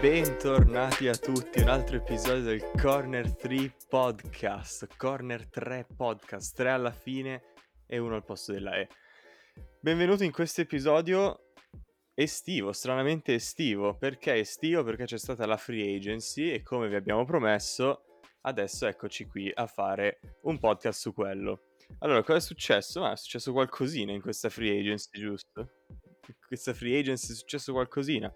[0.00, 4.86] Bentornati a tutti, un altro episodio del Corner 3 Podcast.
[4.96, 7.42] Corner 3 Podcast, 3 alla fine
[7.86, 8.88] e uno al posto della E.
[9.80, 11.52] Benvenuti in questo episodio
[12.14, 13.96] estivo, stranamente estivo.
[13.96, 14.84] Perché estivo?
[14.84, 18.05] Perché c'è stata la free agency e come vi abbiamo promesso,
[18.46, 21.74] adesso eccoci qui a fare un podcast su quello.
[21.98, 23.00] Allora, cosa è successo?
[23.00, 25.70] Ma è successo qualcosina in questa free agency, giusto?
[26.26, 28.32] In questa free agency è successo qualcosina.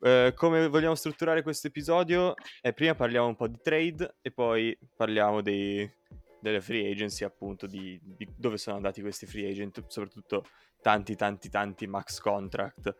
[0.00, 2.34] Eh, come vogliamo strutturare questo episodio?
[2.60, 5.88] Eh, prima parliamo un po' di trade e poi parliamo dei,
[6.40, 10.44] delle free agency, appunto, di, di dove sono andati questi free agent, soprattutto
[10.80, 12.94] tanti, tanti, tanti max contract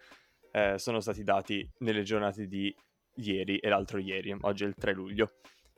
[0.51, 2.75] eh, sono stati dati nelle giornate di
[3.17, 5.35] ieri e l'altro ieri, oggi è il 3 luglio.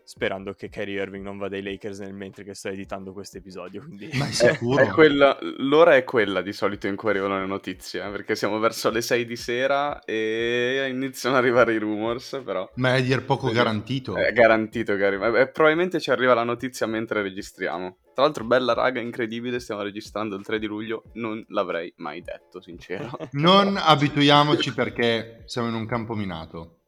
[0.08, 3.82] Sperando che Kyrie Irving non vada ai Lakers nel mentre che sto editando questo episodio.
[3.82, 4.08] Quindi...
[4.12, 4.80] Ma è È, sicuro?
[4.84, 8.60] è quella, l'ora è quella di solito in cui arrivano le notizie, eh, perché siamo
[8.60, 13.02] verso le 6 di sera e iniziano ad arrivare i rumors, però Ma è a
[13.02, 13.54] dir poco Sì.
[13.54, 14.14] garantito.
[14.14, 15.36] è garantito che arriva.
[15.40, 17.96] E probabilmente ci arriva la notizia mentre registriamo.
[18.14, 22.60] Tra l'altro bella raga, incredibile, stiamo registrando il 3 di luglio, non l'avrei mai detto,
[22.62, 23.10] sincero.
[23.32, 26.78] Non abituiamoci perché siamo in un campo minato.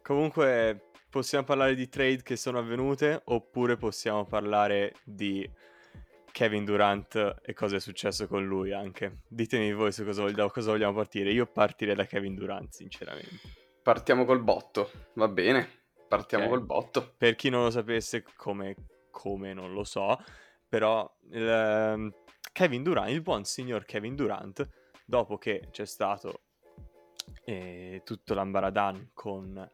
[0.00, 5.48] Comunque possiamo parlare di trade che sono avvenute oppure possiamo parlare di
[6.32, 9.18] Kevin Durant e cosa è successo con lui anche.
[9.28, 11.30] Ditemi voi su cosa, da cosa vogliamo partire.
[11.30, 13.40] Io partirei da Kevin Durant, sinceramente.
[13.82, 15.68] Partiamo col botto, va bene?
[16.08, 16.50] Partiamo Ok.
[16.50, 17.14] col botto.
[17.18, 18.74] Per chi non lo sapesse, come,
[19.10, 20.18] come non lo so,
[20.66, 22.14] però il, ehm,
[22.52, 24.66] Kevin Durant, il buon signor Kevin Durant,
[25.04, 26.44] dopo che c'è stato
[27.44, 29.70] eh, tutto l'ambaradan con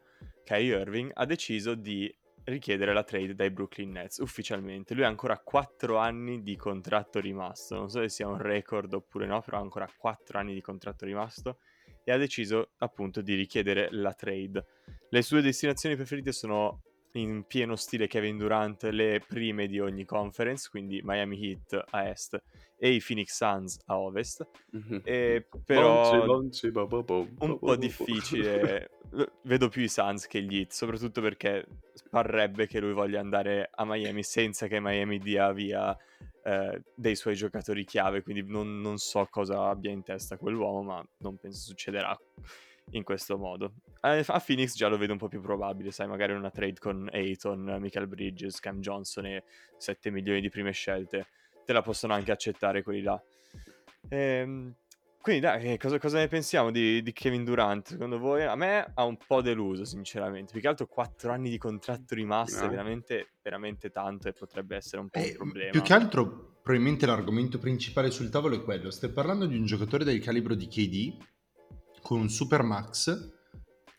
[0.49, 2.11] Kyrie Irving, ha deciso di
[2.45, 4.95] richiedere la trade dai Brooklyn Nets ufficialmente.
[4.95, 9.27] Lui ha ancora 4 anni di contratto rimasto, non so se sia un record oppure
[9.27, 11.59] no, però ha ancora 4 anni di contratto rimasto
[12.03, 14.65] e ha deciso appunto di richiedere la trade.
[15.09, 16.81] Le sue destinazioni preferite sono
[17.21, 22.41] in pieno stile Kevin Durant le prime di ogni conference, quindi Miami Heat a est
[22.77, 24.47] e i Phoenix Suns a ovest.
[25.03, 28.89] E però Bonzi, bonzi, bo, bo, bo, un po' difficile.
[29.43, 31.65] Vedo più i Suns che gli Heat, soprattutto perché
[32.09, 35.95] parrebbe che lui voglia andare a Miami senza che Miami dia via
[36.43, 41.07] eh, dei suoi giocatori chiave, quindi non, non so cosa abbia in testa quell'uomo, ma
[41.17, 42.17] non penso succederà
[42.91, 43.73] in questo modo.
[44.01, 47.09] Eh, A Phoenix già lo vedo un po' più probabile, sai, magari una trade con
[47.11, 49.43] Ayton, Michael Bridges, Cam Johnson e
[49.77, 51.27] 7 milioni di prime scelte,
[51.65, 53.21] te la possono anche accettare quelli là.
[54.09, 54.73] Ehm,
[55.21, 57.89] quindi dai, eh, cosa, cosa ne pensiamo di, di Kevin Durant?
[57.89, 58.43] Secondo voi?
[58.43, 60.53] A me ha un po' deluso, sinceramente.
[60.53, 62.69] Più che altro 4 anni di contratto rimasto è No.
[62.69, 65.71] veramente, veramente tanto e potrebbe essere un po' un Eh, problema.
[65.71, 68.89] più che altro, probabilmente l'argomento principale sul tavolo è quello.
[68.91, 71.17] Stai parlando di un giocatore del calibro di KD
[72.01, 73.37] con un super max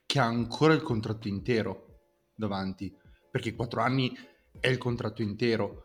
[0.07, 2.01] che ha ancora il contratto intero
[2.35, 2.93] davanti.
[3.31, 4.17] Perché 4 anni
[4.59, 5.85] è il contratto intero.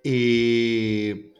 [0.00, 1.32] E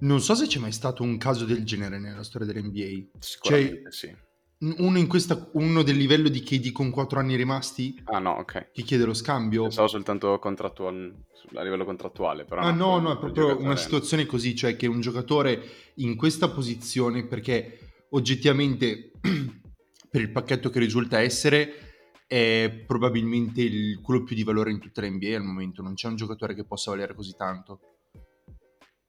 [0.00, 3.18] non so se c'è mai stato un caso del genere nella storia dell'NBA.
[3.18, 4.28] Sicuramente sì.
[4.62, 8.72] Uno, in questa, uno del livello di KD con 4 anni rimasti Ah no, ok.
[8.72, 9.62] che chiede lo scambio.
[9.62, 14.76] Pensavo soltanto a livello contrattuale, però Ah no, no, è proprio una situazione così, cioè
[14.76, 15.62] che un giocatore
[15.94, 19.09] in questa posizione, perché oggettivamente
[20.10, 21.90] per il pacchetto che risulta essere,
[22.26, 26.16] è probabilmente il quello più di valore in tutta l'NBA al momento, non c'è un
[26.16, 27.80] giocatore che possa valere così tanto.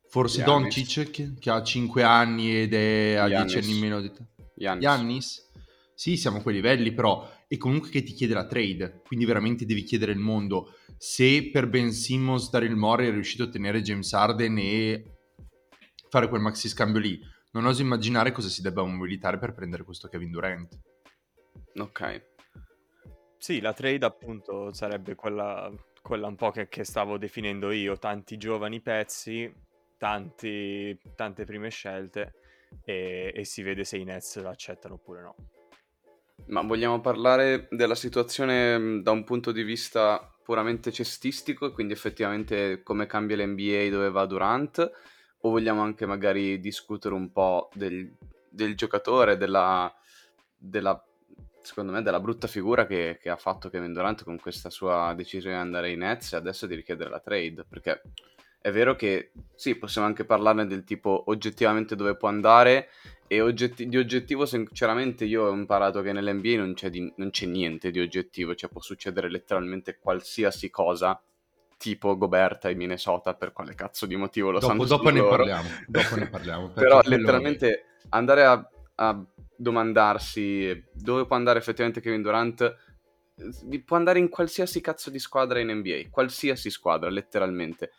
[0.09, 0.43] Forse.
[0.43, 3.55] Doncic che, che ha 5 anni ed è a 10 Giannis.
[3.55, 4.25] anni in meno di te.
[4.55, 4.81] Giannis.
[4.81, 5.49] Giannis?
[5.93, 9.65] Sì, siamo a quei livelli, però e comunque che ti chiede la trade, quindi veramente
[9.65, 10.73] devi chiedere il mondo.
[10.97, 15.03] Se per Ben Simmons, Daryl Morey è riuscito a ottenere James Harden e
[16.09, 17.19] fare quel maxi scambio lì,
[17.51, 20.79] non oso immaginare cosa si debba mobilitare per prendere questo Kevin Durant.
[21.75, 22.29] Ok.
[23.37, 28.37] Sì, la trade appunto sarebbe quella, quella un po' che, che stavo definendo io, tanti
[28.37, 29.51] giovani pezzi,
[29.97, 32.33] tanti, tante prime scelte
[32.83, 35.35] e, e si vede se i Nets l'accettano oppure no.
[36.47, 41.93] Ma vogliamo parlare della situazione mh, da un punto di vista puramente cestistico, e quindi
[41.93, 44.91] effettivamente come cambia l'NBA dove va Durant,
[45.41, 48.11] o vogliamo anche magari discutere un po' del,
[48.49, 49.93] del giocatore, della,
[50.55, 51.03] della,
[51.61, 55.55] secondo me, della brutta figura che, che ha fatto Kevin Durant con questa sua decisione
[55.55, 58.01] di andare ai Nets e adesso di richiedere la trade, perché
[58.61, 62.89] è vero che sì, possiamo anche parlarne del tipo oggettivamente dove può andare
[63.27, 67.47] e oggetti- di oggettivo sinceramente io ho imparato che nell'NBA non c'è, di- non c'è
[67.47, 71.19] niente di oggettivo, cioè può succedere letteralmente qualsiasi cosa
[71.81, 75.67] tipo Goberta e Minnesota, per quale cazzo di motivo lo dopo, sanno dopo ne parliamo,
[75.87, 76.69] dopo ne parliamo.
[76.77, 79.25] Però letteralmente andare a, a
[79.57, 85.59] domandarsi dove può andare effettivamente Kevin Durant, eh, può andare in qualsiasi cazzo di squadra
[85.59, 87.93] in NBA, qualsiasi squadra, letteralmente.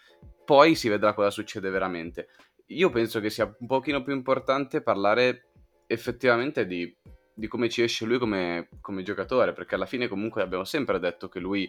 [0.45, 2.29] Poi si vedrà cosa succede veramente.
[2.67, 5.49] Io penso che sia un pochino più importante parlare
[5.89, 6.97] effettivamente di,
[7.35, 11.29] di come ci esce lui come, come giocatore, perché alla fine comunque abbiamo sempre detto
[11.29, 11.69] che lui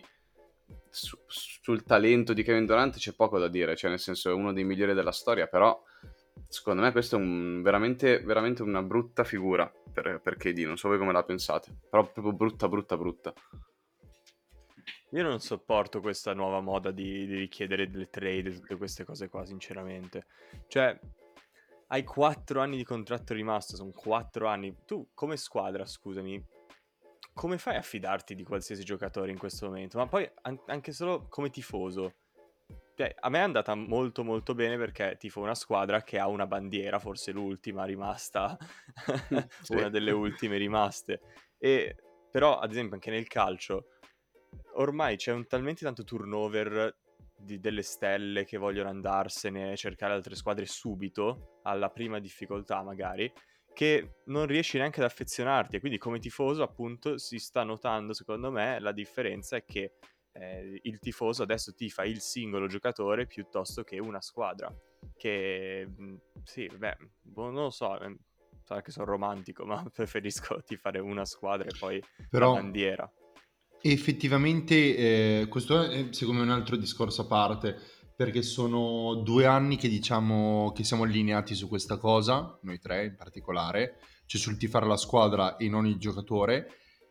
[0.94, 4.54] su- sul talento di Kevin Durant c'è poco da dire, cioè nel senso è uno
[4.54, 5.81] dei migliori della storia, però
[6.48, 10.90] secondo me questa è un- veramente, veramente una brutta figura per, per KD, non so
[10.90, 13.34] voi come la pensate, però proprio brutta, brutta, brutta.
[15.12, 19.30] Io non sopporto questa nuova moda di, di richiedere delle trade e tutte queste cose
[19.30, 20.25] qua, sinceramente.
[20.68, 21.00] Cioè,
[21.88, 24.75] hai 4 anni di contratto rimasto, sono 4 anni.
[24.88, 26.44] Tu, come squadra, scusami,
[27.33, 29.97] come fai a fidarti di qualsiasi giocatore in questo momento?
[29.97, 32.13] Ma poi an- anche solo come tifoso.
[32.95, 36.45] Cioè, a me è andata molto molto bene perché tifo una squadra che ha una
[36.45, 38.56] bandiera, forse l'ultima rimasta,
[39.62, 39.74] Sì.
[39.74, 41.21] una delle ultime rimaste.
[41.57, 41.95] E
[42.30, 43.88] però, ad esempio, anche nel calcio,
[44.75, 46.95] ormai c'è un talmente tanto turnover
[47.35, 53.31] di- delle stelle che vogliono andarsene, cercare altre squadre subito, alla prima difficoltà magari,
[53.74, 55.75] che non riesci neanche ad affezionarti.
[55.75, 59.94] E quindi come tifoso, appunto, si sta notando, secondo me, la differenza è che
[60.34, 64.74] eh, il tifoso adesso tifa il singolo giocatore piuttosto che una squadra.
[65.16, 68.16] Che mh, sì, beh, boh, non lo so, eh,
[68.64, 73.12] sarà che sono romantico, ma preferisco tifare una squadra e poi Però la bandiera.
[73.81, 77.78] effettivamente eh, questo è secondo me un altro discorso a parte,
[78.15, 83.15] perché sono due anni che diciamo che siamo allineati su questa cosa, noi tre in
[83.15, 86.68] particolare, cioè sul tifare la squadra e non il giocatore,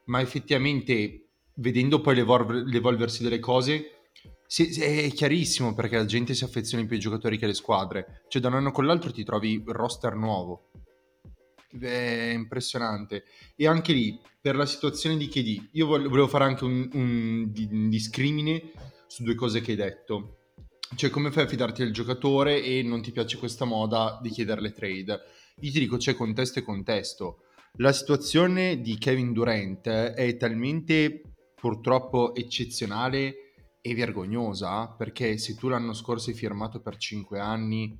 [0.06, 4.08] ma effettivamente vedendo poi l'evolver- l'evolversi delle cose
[4.46, 8.25] si- si- è chiarissimo perché la gente si affeziona più ai giocatori che alle squadre,
[8.28, 10.70] cioè da un anno con l'altro ti trovi il roster nuovo.
[11.81, 13.25] È impressionante.
[13.56, 17.50] E anche lì, per la situazione di KD, io vol- volevo fare anche un, un
[17.70, 18.72] un discrimine
[19.06, 20.42] su due cose che hai detto.
[20.94, 24.61] Cioè, come fai a fidarti del giocatore e non ti piace questa moda di chiedere
[24.61, 25.21] le trade?
[25.61, 27.44] Io ti dico, c'è contesto e contesto.
[27.77, 31.23] La situazione di Kevin Durant è talmente
[31.55, 37.99] purtroppo eccezionale e vergognosa perché se tu l'anno scorso hai firmato per 5 anni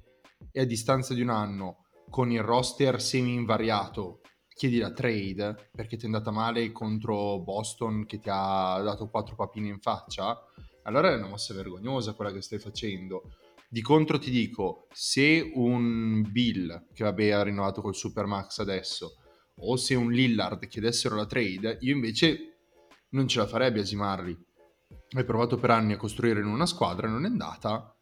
[0.50, 4.21] e a distanza di un anno con il roster semi invariato
[4.55, 9.35] chiedi la trade perché ti è andata male contro Boston che ti ha dato quattro
[9.35, 10.39] papine in faccia,
[10.84, 13.31] allora è una mossa vergognosa quella che stai facendo.
[13.69, 19.17] Di contro ti dico, se un Bill, che vabbè ha rinnovato col Supermax adesso,
[19.56, 22.58] o se un Lillard chiedessero la trade, io invece
[23.11, 24.37] non ce la farei a biasimarli.
[25.14, 27.94] Hai provato per anni a costruire in una squadra, non è andata.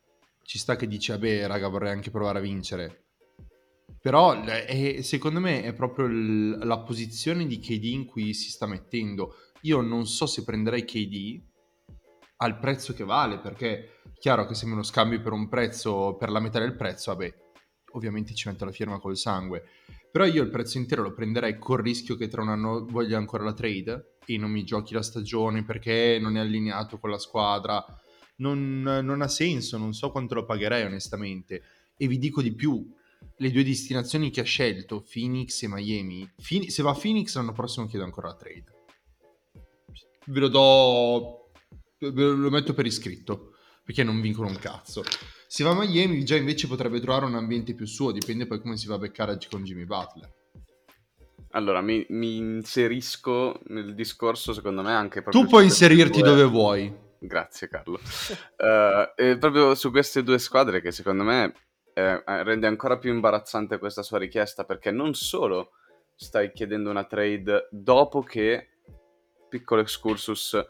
[0.42, 3.04] Ci sta che dici, vabbè raga vorrei anche provare a vincere.
[4.00, 8.50] Però l- è- secondo me è proprio il- la posizione di KD in cui si
[8.50, 9.34] sta mettendo.
[9.62, 11.42] Io non so se prenderei KD
[12.42, 16.16] al prezzo che vale, perché è chiaro che se me lo scambio per un prezzo,
[16.18, 17.34] per la metà del prezzo, vabbè,
[17.92, 19.64] ovviamente ci metto la firma col sangue.
[20.10, 23.44] Però io il prezzo intero lo prenderei col rischio che tra un anno voglia ancora
[23.44, 27.84] la trade e non mi giochi la stagione perché non è allineato con la squadra.
[28.36, 31.62] Non, non ha senso, non so quanto lo pagherei onestamente.
[31.96, 32.84] E vi dico di più,
[33.36, 37.52] le due destinazioni che ha scelto, Phoenix e Miami, Phoen- se va a Phoenix l'anno
[37.52, 38.64] prossimo chiedo ancora la trade.
[40.26, 41.39] Ve lo do,
[42.00, 43.54] lo metto per iscritto,
[43.84, 45.02] perché non vincono un cazzo.
[45.46, 48.76] Se va a Miami già invece potrebbe trovare un ambiente più suo, dipende poi come
[48.76, 50.38] si va a beccare con Jimmy Butler.
[51.52, 56.44] Allora, mi, mi inserisco nel discorso, secondo me, anche proprio Tu puoi inserirti due- dove
[56.44, 57.08] vuoi.
[57.18, 57.98] Grazie Carlo.
[58.60, 61.54] Eh, e proprio su queste due squadre che secondo me
[61.94, 65.72] eh, rende ancora più imbarazzante questa sua richiesta perché non solo
[66.14, 68.68] stai chiedendo una trade dopo che,
[69.48, 70.62] piccolo excursus,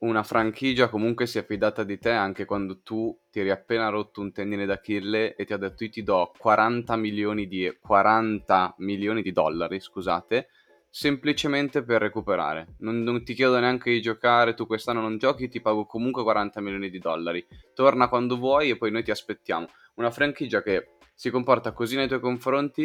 [0.00, 4.20] una franchigia comunque si è fidata di te anche quando tu ti eri appena rotto
[4.20, 9.20] un tendine d'Achille e ti ha detto io ti do 40 milioni di, 40 milioni
[9.20, 10.48] di dollari, scusate,
[10.88, 12.74] semplicemente per recuperare.
[12.78, 16.60] Non, non ti chiedo neanche di giocare, tu quest'anno non giochi, ti pago comunque 40
[16.60, 17.46] milioni di dollari.
[17.74, 19.68] Torna quando vuoi e poi noi ti aspettiamo.
[19.96, 22.84] Una franchigia che si comporta così nei tuoi confronti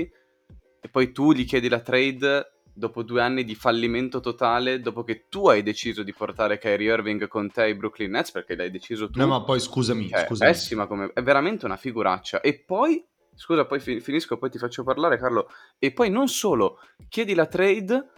[0.81, 5.25] e poi tu gli chiedi la trade dopo due anni di fallimento totale, dopo che
[5.29, 9.09] tu hai deciso di portare Kyrie Irving con te ai Brooklyn Nets perché l'hai deciso
[9.09, 9.17] tu.
[9.17, 10.51] No, ma poi scusami, Cioè, scusami.
[10.51, 11.11] pessima come...
[11.13, 12.41] È veramente una figuraccia.
[12.41, 13.03] E poi...
[13.33, 15.49] Scusa, poi fi- finisco, poi ti faccio parlare, Carlo.
[15.79, 16.79] E poi non solo,
[17.09, 18.11] chiedi la trade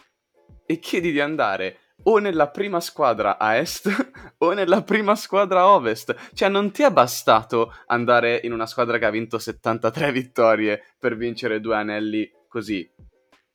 [0.66, 3.88] e chiedi di andare o nella prima squadra a est
[4.38, 6.32] o nella prima squadra a ovest.
[6.34, 11.16] Cioè, non ti è bastato andare in una squadra che ha vinto 73 vittorie per
[11.16, 12.88] vincere due anelli così,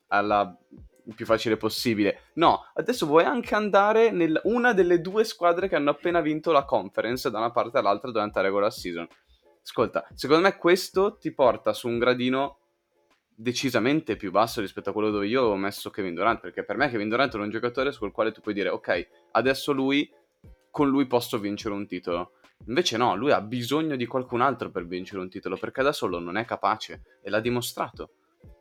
[0.08, 0.56] alla
[1.16, 2.30] più facile possibile.
[2.36, 6.64] No, adesso vuoi anche andare in una delle due squadre che hanno appena vinto la
[6.64, 9.08] conference da una parte all'altra durante la regular season.
[9.62, 12.58] Ascolta, secondo me questo ti porta su un gradino
[13.36, 16.90] decisamente più basso rispetto a quello dove io ho messo Kevin Durant, perché per me
[16.90, 20.10] Kevin Durant è un giocatore sul quale tu puoi dire ok, adesso lui,
[20.70, 22.34] con lui posso vincere un titolo.
[22.68, 26.20] Invece no, lui ha bisogno di qualcun altro per vincere un titolo, perché da solo
[26.20, 28.12] non è capace e l'ha dimostrato.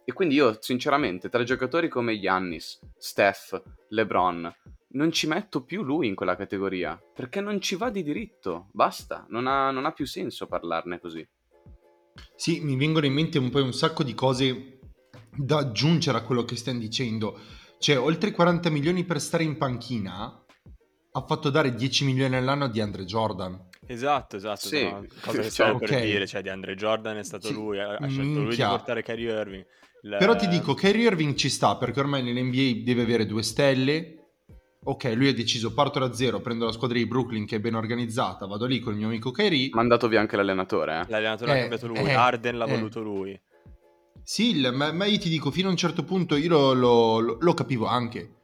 [0.04, 4.52] E quindi io, sinceramente, tra giocatori come Giannis, Steph, LeBron,
[4.94, 9.26] non ci metto più lui in quella categoria, perché non ci va di diritto, basta,
[9.28, 11.26] non ha, non ha più senso parlarne così.
[12.34, 14.80] Sì, mi vengono in mente un po' un sacco di cose
[15.34, 17.38] da aggiungere a quello che stiamo dicendo.
[17.78, 20.44] Cioè, oltre 40 milioni per stare in panchina,
[21.14, 23.68] ha fatto dare 10 milioni all'anno di Andre Jordan.
[23.92, 24.66] Esatto, esatto.
[24.68, 26.00] Sì, no, cosa che cioè, stavo per ok.
[26.00, 29.02] dire, cioè di Andre Jordan è stato Sì, lui, ha, ha scelto lui di portare
[29.02, 29.66] Kyrie Irving.
[30.02, 34.16] Il- Però ti dico, Kyrie Irving ci sta perché ormai nell'NBA deve avere due stelle.
[34.84, 37.74] Ok, lui ha deciso, parto da zero, prendo la squadra di Brooklyn che è ben
[37.76, 39.68] organizzata, vado lì con il mio amico Kyrie.
[39.72, 41.10] Mandato via anche l'allenatore, eh.
[41.10, 42.68] L'allenatore ha Eh, cambiato lui, eh, Arden l'ha eh.
[42.68, 43.40] voluto lui.
[44.24, 47.36] Sì, ma, ma io ti dico, fino a un certo punto io lo, lo- lo-
[47.40, 48.41] lo capivo anche.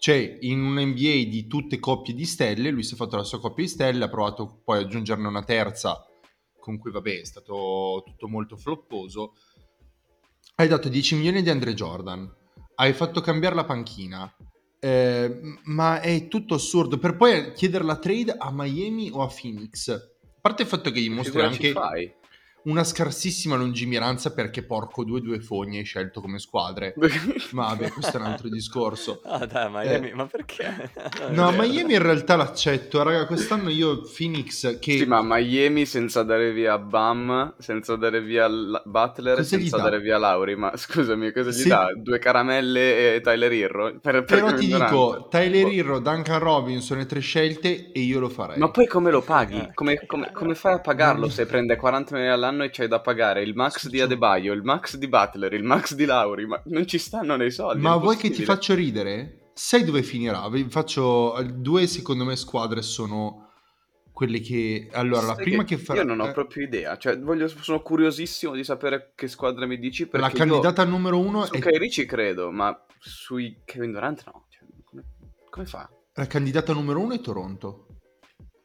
[0.00, 3.38] Cioè, in un NBA di tutte coppie di stelle, lui si è fatto la sua
[3.38, 6.02] coppia di stelle, ha provato poi ad aggiungerne una terza,
[6.58, 9.34] con cui vabbè è stato tutto molto flopposo.
[10.54, 12.34] Hai dato 10 milioni di Andre Jordan,
[12.76, 14.34] hai fatto cambiare la panchina,
[14.78, 16.96] eh, ma è tutto assurdo.
[16.96, 19.90] Per poi chiedere la trade a Miami o a Phoenix.
[19.90, 22.10] A parte il fatto che Figura ci anche fai?
[22.64, 26.94] Una scarsissima lungimiranza perché porco due due fogni hai scelto come squadre.
[27.52, 29.20] Ma vabbè, questo è un altro discorso.
[29.24, 30.14] Ah dai, Miami, Eh.
[30.14, 30.90] ma perché?
[31.30, 31.50] No.
[31.52, 36.78] Miami in realtà l'accetto, raga, quest'anno io Phoenix che Sì, ma Miami senza dare via
[36.78, 41.54] Bam, senza dare via L- Butler, Cosa senza dare via Lauri, ma scusami, cosa gli
[41.54, 41.88] Se- dà?
[41.96, 43.98] Due caramelle e Tyler Hero?
[44.00, 48.28] Per, per però ti dico Tyler Hero, Duncan Robinson e tre scelte e io lo
[48.28, 48.58] farei.
[48.58, 49.56] Ma poi come lo paghi?
[49.58, 52.88] Eh, Come, che come- come fai a pagarlo se prende 40 milioni all'anno e c'hai
[52.88, 56.46] da pagare il max di Adebayo, il max di Butler, il max di Lauri?
[56.46, 57.80] Ma non ci stanno nei soldi.
[57.80, 59.50] Ma vuoi che ti faccio ridere?
[59.54, 60.48] Sai dove finirà?
[60.48, 63.48] Vi faccio due secondo me squadre sono
[64.12, 67.48] quelle che allora la prima che, farà Io non ho eh, proprio idea, cioè voglio-
[67.48, 71.52] sono curiosissimo di sapere che squadra mi dici perché la candidata numero uno io su
[71.54, 74.46] è Kyrie ci credo, ma sui Kevin Durant no.
[74.50, 75.04] Cioè, come,
[75.48, 75.88] come fa?
[76.14, 77.86] la candidata numero uno è Toronto.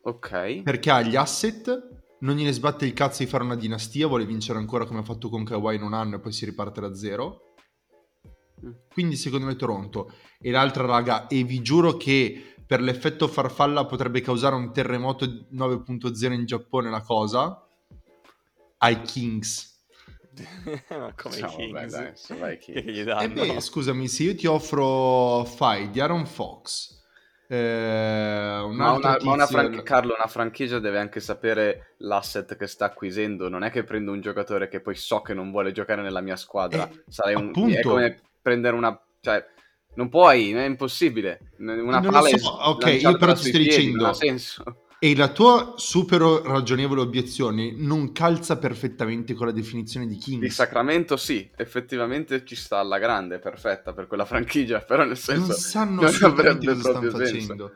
[0.04, 0.62] Ok.
[0.62, 4.58] Perché ha gli asset, non gliene sbatte il cazzo di fare una dinastia, vuole vincere
[4.60, 7.54] ancora come ha fatto con Kawhi in un anno e poi si riparte da zero.
[8.66, 8.72] Mm.
[8.92, 10.12] Quindi secondo me Toronto.
[10.40, 16.32] E l'altra raga, e vi giuro che per l'effetto farfalla potrebbe causare un terremoto 9.0
[16.32, 17.68] in Giappone la cosa,
[18.80, 19.74] ai Kings.
[20.90, 21.92] ma come i No, vabbè, Kings?
[21.92, 22.92] dai, vai Che, Kings.
[22.92, 23.34] gli E danno?
[23.34, 27.04] beh, scusami, se io ti offro Fai di Aaron Fox,
[27.48, 32.56] eh, un Ma altro una, ma una franchi- Carlo, una franchigia deve anche sapere l'asset
[32.56, 33.50] che sta acquisendo.
[33.50, 36.36] Non è che prendo un giocatore che poi so che non vuole giocare nella mia
[36.36, 36.88] squadra.
[36.90, 37.78] Eh, Sarei un, appunto.
[37.78, 39.00] è come prendere una.
[39.22, 39.46] Cioè,
[39.96, 41.52] non puoi, è impossibile.
[41.60, 44.64] Una Non palla so, ok, io però ti sto dicendo- Non ha senso.
[45.06, 50.42] E la tua super ragionevole obiezione non calza perfettamente con la definizione di Kings.
[50.42, 55.46] Di Sacramento sì, effettivamente ci sta alla grande, perfetta per quella franchigia, però nel senso...
[55.46, 57.72] non sanno non assolutamente cosa stanno facendo.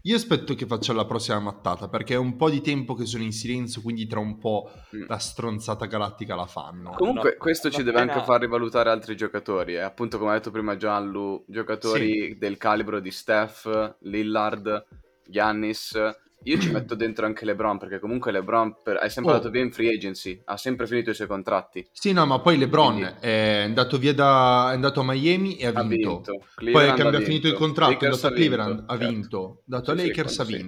[0.00, 3.22] Io aspetto che faccia la prossima mattata perché è un po' di tempo che sono
[3.22, 5.02] in silenzio, quindi tra un po' Mm.
[5.08, 6.92] la stronzata galattica la fanno.
[6.96, 9.80] Comunque No, questo ci deve appena- anche far rivalutare altri giocatori, eh.
[9.80, 14.86] appunto come ha detto prima Gianlu, giocatori del calibro di Steph, Lillard,
[15.28, 16.24] Giannis.
[16.44, 19.34] Io ci metto dentro anche LeBron perché comunque LeBron per- è sempre Oh.
[19.36, 21.88] andato via in free agency, ha sempre finito i suoi contratti.
[21.90, 25.66] Sì, no, ma poi LeBron Quindi- è andato via da è andato a Miami e
[25.66, 26.08] ha Ha vinto.
[26.08, 26.44] vinto.
[26.70, 27.54] Poi ha ha finito il vinto.
[27.54, 29.12] contratto, è Lakers andato a ha vinto, Cleveland, ha certo.
[29.12, 29.62] vinto.
[29.64, 30.62] Dato a Sì, sì, Lakers, ha quello sì.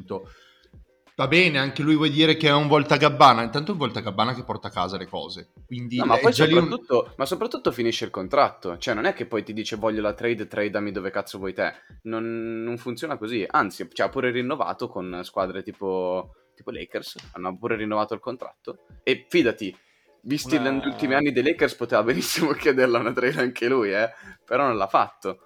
[1.18, 3.42] Va bene, anche lui vuoi dire che è un voltagabbana.
[3.42, 5.50] Intanto è un voltagabbana che porta a casa le cose.
[5.66, 8.78] Quindi No, ma poi lì un- soprattutto, ma soprattutto finisce il contratto.
[8.78, 11.72] Cioè, non è che poi ti dice voglio la trade, tradami dove cazzo vuoi te.
[12.02, 13.44] Non, non funziona così.
[13.50, 17.16] Anzi, cioè, ha pure rinnovato con squadre tipo, tipo Lakers.
[17.32, 18.84] Hanno pure rinnovato il contratto.
[19.02, 19.76] E fidati,
[20.22, 24.08] visti Una- gli ultimi anni dei Lakers, poteva benissimo chiederla una trade anche lui, eh.
[24.44, 25.40] Però non l'ha fatto.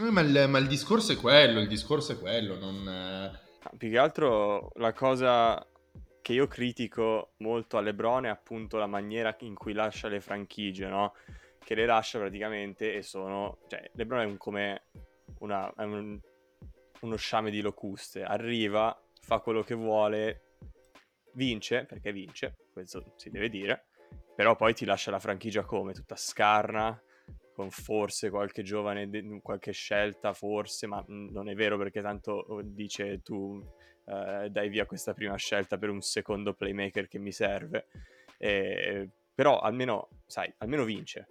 [0.00, 2.88] Eh, ma, il, ma il discorso è quello, il discorso è quello, non...
[2.88, 5.64] eh, No, Più che altro la cosa
[6.22, 10.86] che io critico molto a LeBron è appunto la maniera in cui lascia le franchigie,
[10.86, 11.14] no?
[11.58, 13.58] Che le lascia praticamente e sono...
[13.68, 14.84] Cioè, LeBron è un come
[15.40, 16.18] una, è un-
[17.00, 18.22] uno sciame di locuste.
[18.22, 20.56] Arriva, fa quello che vuole,
[21.34, 23.86] vince, perché vince, questo si deve dire,
[24.34, 25.92] però poi ti lascia la franchigia come?
[25.92, 27.00] Tutta scarna,
[27.60, 29.10] con forse qualche giovane,
[29.42, 33.62] qualche scelta, forse, ma mm, non è vero perché tanto oh, dice tu
[34.06, 37.88] eh, dai via questa prima scelta per un secondo playmaker che mi serve.
[38.38, 41.28] E- però almeno, sai, almeno vince.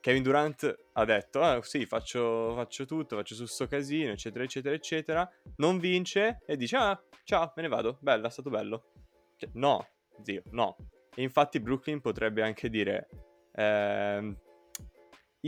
[0.00, 4.74] Kevin Durant ha detto, ah, sì, faccio, faccio tutto, faccio su sto casino, eccetera, eccetera,
[4.74, 5.30] eccetera.
[5.58, 8.90] Non vince e dice, ah, ciao, me ne vado, bella, è stato bello.
[9.36, 9.86] Cioè, no,
[10.22, 10.76] zio, no.
[11.14, 13.08] E infatti Brooklyn potrebbe anche dire,
[13.54, 14.36] ehm,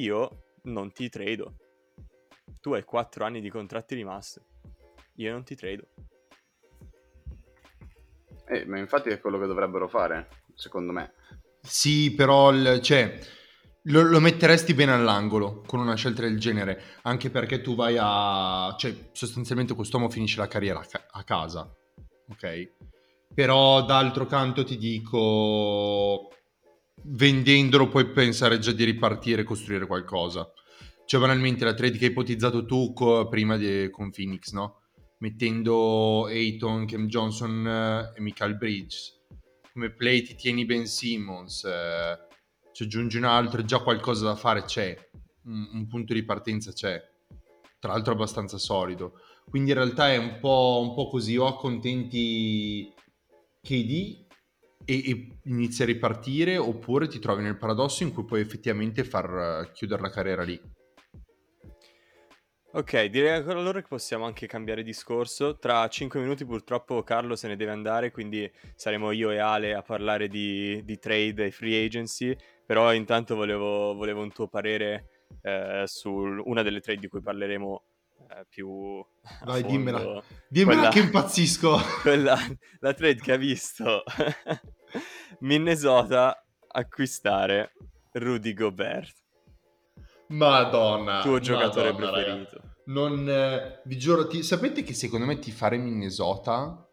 [0.00, 1.57] io non ti trado.
[2.61, 4.40] Tu hai 4 anni di contratti rimasti.
[5.16, 5.88] Io non ti trado.
[8.47, 11.12] Eh, ma infatti è quello che dovrebbero fare, secondo me.
[11.61, 13.19] Sì, però il- cioè,
[13.85, 18.75] lo, lo metteresti bene all'angolo con una scelta del genere, anche perché tu vai a...
[18.78, 21.73] cioè, sostanzialmente quest'uomo finisce la carriera a, ca- a casa,
[22.30, 22.73] ok?
[23.33, 26.30] Però d'altro canto ti dico,
[27.04, 30.50] vendendolo puoi pensare già di ripartire e costruire qualcosa.
[31.04, 34.83] Cioè, banalmente, la trade che hai ipotizzato tu co- prima di- con Phoenix, no?
[35.19, 39.19] Mettendo Ayton, Cam Johnson eh, e Michael Bridges
[39.73, 42.19] come play ti tieni Ben Simmons, eh,
[42.73, 44.97] ci aggiungi un altro, già qualcosa da fare c'è,
[45.45, 47.02] un, un punto di partenza c'è,
[47.78, 49.21] tra l'altro abbastanza solido.
[49.49, 52.92] Quindi in realtà è un po', un po' così, o accontenti
[53.62, 54.26] KD
[54.90, 59.64] e, e inizi a ripartire, oppure ti trovi nel paradosso in cui puoi effettivamente far
[59.68, 60.61] eh, chiudere la carriera lì.
[62.73, 65.59] Ok, direi allora che possiamo anche cambiare discorso.
[65.59, 69.82] Tra 5 minuti purtroppo Carlo se ne deve andare, quindi saremo io e Ale a
[69.82, 75.82] parlare di, di trade e free agency, però intanto volevo, volevo un tuo parere eh,
[75.87, 77.82] su una delle trade di cui parleremo
[78.30, 79.04] eh, più
[79.44, 80.23] Vai, dimmela.
[80.49, 81.76] Dimmela Quella- che impazzisco!
[82.02, 82.38] quella,
[82.78, 84.04] la trade che ha visto
[85.40, 87.72] Minnesota acquistare
[88.12, 89.14] Rudy Gobert,
[90.29, 91.20] Madonna!
[91.22, 92.22] tuo giocatore Madonna, raga.
[92.24, 92.62] preferito.
[92.87, 96.88] Non, eh, vi giuro, ti- sapete che secondo me tifare Minnesota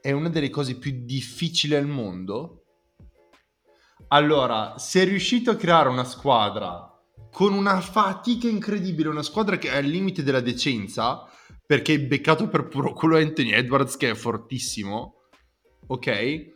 [0.00, 2.62] è una delle cose più difficili al mondo?
[4.08, 6.92] Allora, se riuscite a creare una squadra
[7.32, 11.24] con una fatica incredibile, una squadra che è al limite della decenza,
[11.66, 15.28] perché è beccato per puro culo Anthony Edwards che è fortissimo,
[15.88, 16.54] ok?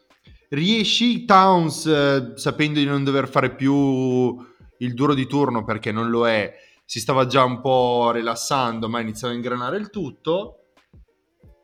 [0.52, 4.36] Riesci Towns eh, sapendo di non dover fare più
[4.78, 6.52] il duro di turno perché non lo è,
[6.84, 10.72] si stava già un po' rilassando, ma iniziava a ingranare il tutto.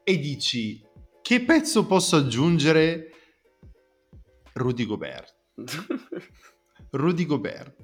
[0.04, 0.80] E dici:
[1.20, 3.10] Che pezzo posso aggiungere?
[4.52, 5.34] Rudy Gobert.
[6.90, 7.74] Rudy Gobert.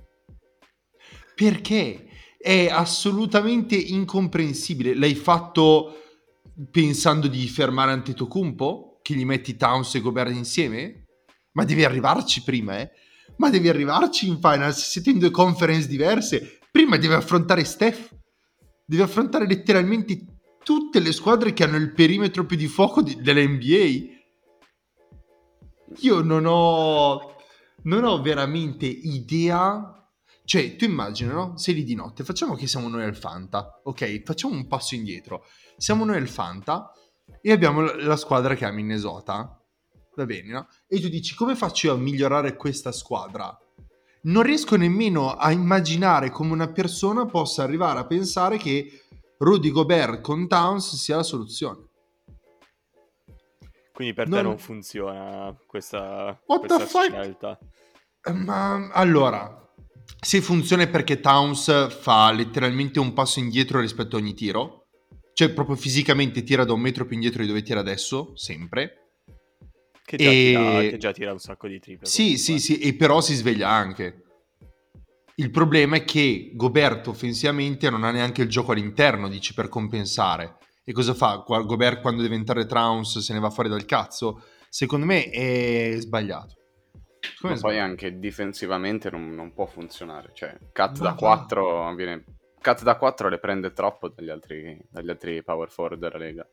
[1.34, 2.06] Perché
[2.38, 4.94] è assolutamente incomprensibile.
[4.94, 5.96] L'hai fatto
[6.70, 8.91] pensando di fermare Antetokounmpo?
[9.02, 11.06] Che gli metti Towns e Gobert insieme?
[11.52, 12.90] Ma devi arrivarci prima, eh?
[13.36, 14.88] Ma devi arrivarci in finals.
[14.88, 16.58] Siete in due conference diverse.
[16.70, 18.14] Prima devi affrontare Steph.
[18.86, 20.24] Devi affrontare letteralmente
[20.62, 24.20] tutte le squadre che hanno il perimetro più di fuoco di- dell'NBA.
[25.98, 27.36] Io non ho,
[27.82, 29.96] non ho veramente idea.
[30.44, 31.56] Cioè, tu immagina, no?
[31.56, 34.22] Sei lì di notte, facciamo che siamo noi al Fanta, ok?
[34.22, 35.44] Facciamo un passo indietro.
[35.76, 36.92] Siamo noi al Fanta
[37.42, 39.60] e abbiamo la, squadra che ha Minnesota.
[40.14, 40.68] Va bene, no?
[40.86, 43.56] E tu dici, come faccio io a migliorare questa squadra?
[44.22, 49.02] Non riesco nemmeno a immaginare come una persona possa arrivare a pensare che
[49.38, 51.88] Rudy Gobert con Towns sia la soluzione.
[53.92, 57.58] Quindi per Non- te non funziona questa, What questa scelta.
[58.32, 59.62] Ma allora,
[60.20, 64.81] se funziona è perché Towns fa letteralmente un passo indietro rispetto a ogni tiro,
[65.34, 68.96] cioè proprio fisicamente tira da un metro più indietro di dove tira adesso, sempre.
[70.04, 72.06] Che già, E- tira, che già tira un sacco di triple.
[72.06, 74.22] Sì, sì, sì, e però si sveglia anche.
[75.36, 80.58] Il problema è che Gobert offensivamente non ha neanche il gioco all'interno, dici, per compensare.
[80.84, 81.36] E cosa fa?
[81.46, 84.42] Gobert quando deve entrare Towns se ne va fuori dal cazzo?
[84.68, 86.54] Secondo me è sbagliato.
[87.20, 87.88] Secondo me Ma poi sbagliato.
[87.90, 90.32] anche difensivamente non, non può funzionare.
[90.34, 91.14] Cioè, cut da va.
[91.14, 92.24] 4 viene...
[92.62, 96.48] Cut da 4 le prende troppo dagli altri, dagli altri power forward della Lega.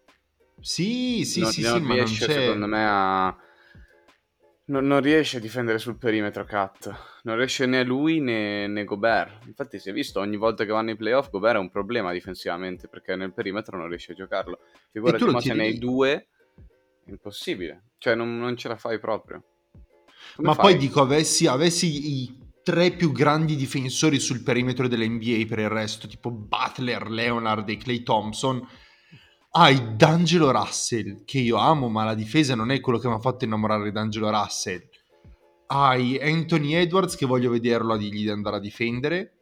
[0.59, 3.37] Sì, sì, non, sì, non sì, riesce secondo me a...
[4.65, 7.21] Non, non riesce a difendere sul perimetro Cat.
[7.23, 9.45] Non riesce né lui né, né Gobert.
[9.47, 12.87] Infatti si è visto ogni volta che vanno ai playoff Gobert è un problema difensivamente
[12.87, 14.59] perché nel perimetro non riesce a giocarlo.
[14.91, 16.27] Figurati ma se ne hai due
[17.05, 17.85] è impossibile.
[17.97, 19.43] Cioè non, non ce la fai proprio.
[20.35, 20.65] Come Ma fai?
[20.65, 26.07] poi dico, avessi, avessi i tre più grandi difensori sul perimetro dell'NBA per il resto,
[26.07, 28.65] tipo Butler, Leonard e Clay Thompson,
[29.51, 33.19] hai D'Angelo Russell, che io amo, ma la difesa non è quello che mi ha
[33.19, 34.87] fatto innamorare D'Angelo Russell.
[35.67, 39.37] Hai Anthony Edwards, che voglio vederlo a dirgli di andare a difendere.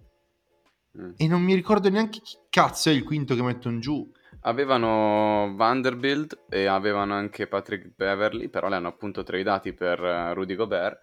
[0.98, 1.12] Mm.
[1.18, 4.10] E non mi ricordo neanche chi cazzo è il quinto che mettono giù.
[4.42, 10.56] Avevano Vanderbilt e avevano anche Patrick Beverly, però li hanno appunto tradati per eh, Rudy
[10.56, 11.02] Gobert.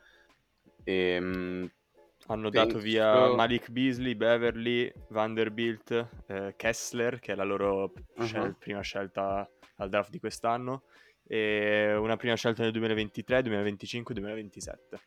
[0.82, 1.64] E, mm,
[2.26, 8.42] Hanno Penso- dato via Malik Beasley, Beverly, Vanderbilt, eh, Kessler, che è la loro scel-
[8.42, 8.56] Uh-huh.
[8.58, 10.84] prima scelta al draft di quest'anno,
[11.26, 15.00] e una prima scelta nel 2023, 2025, 2027.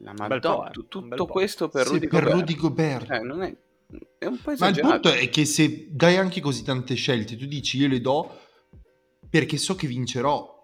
[0.00, 2.38] la Madonna, po', eh, tutto questo per Sì, Rudy per Gobert.
[2.40, 3.06] Rudy Gobert.
[3.06, 3.56] Cioè, non è,
[4.18, 4.92] è un po' Ma il esagerato.
[5.00, 8.38] punto è che se dai anche così tante scelte, tu dici io le do
[9.28, 10.56] perché so che vincerò.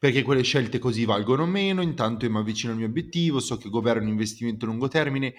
[0.00, 3.68] Perché quelle scelte così valgono meno, intanto io mi avvicino al mio obiettivo, so che
[3.68, 5.34] Gobert è un investimento a lungo termine.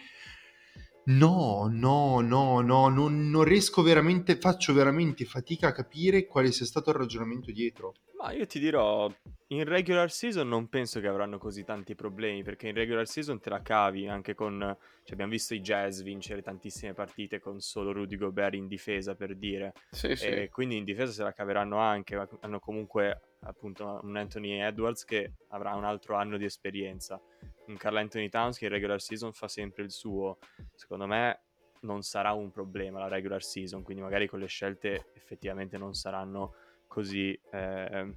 [1.06, 6.68] No, no, no, no, non, non riesco veramente, faccio veramente fatica a capire quale sia
[6.68, 7.96] stato il ragionamento dietro.
[8.22, 9.12] Ma io ti dirò,
[9.48, 13.50] in regular season non penso che avranno così tanti problemi, perché in regular season te
[13.50, 14.60] la cavi anche con...
[14.60, 19.36] Cioè abbiamo visto i Jazz vincere tantissime partite con solo Rudy Gobert in difesa, per
[19.36, 19.74] dire.
[19.90, 20.28] Sì, sì.
[20.28, 25.04] E quindi in difesa se la caveranno anche, ma hanno comunque appunto un Anthony Edwards
[25.04, 27.20] che avrà un altro anno di esperienza,
[27.66, 30.38] un Carl Anthony Towns che in regular season fa sempre il suo.
[30.76, 31.42] Secondo me
[31.82, 36.54] non sarà un problema la regular season, quindi magari con le scelte effettivamente non saranno
[36.92, 38.14] così, eh,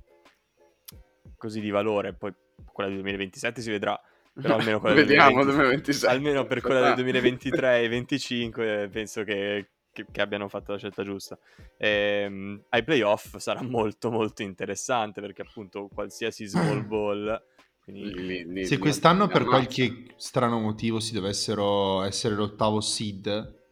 [1.36, 2.12] così di valore.
[2.12, 2.32] Poi
[2.72, 3.98] quella del 2027 si vedrà,
[4.32, 5.56] però almeno quella del Vediamo 2020
[5.92, 6.12] 2027.
[6.12, 6.94] almeno per quella del Ah.
[6.96, 11.38] 2023 e 2025 penso che, che- che abbiano fatto la scelta giusta.
[11.78, 17.42] Ehm, ai playoff sarà molto molto interessante perché appunto qualsiasi small ball,
[17.84, 22.80] quindi Lì- lì- lì- Se quest'anno lì per qualche strano motivo si dovessero essere l'ottavo
[22.80, 23.62] seed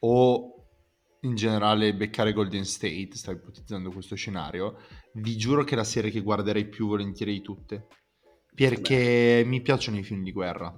[0.00, 0.59] o
[1.20, 4.78] in generale beccare Golden State, stavo ipotizzando questo scenario,
[5.14, 7.86] vi giuro che è la serie che guarderei più volentieri di tutte.
[8.54, 10.72] Perché mi piacciono i film di guerra.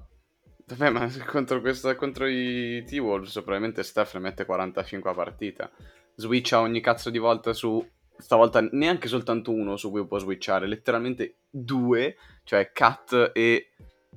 [0.66, 5.70] Vabbè, ma contro, questa, contro i T-Wolves probabilmente Steph ne mette 45 a partita.
[6.14, 7.84] Switcha ogni cazzo di volta su...
[8.14, 13.70] Stavolta neanche soltanto uno su cui può switchare, letteralmente due, cioè Kat e,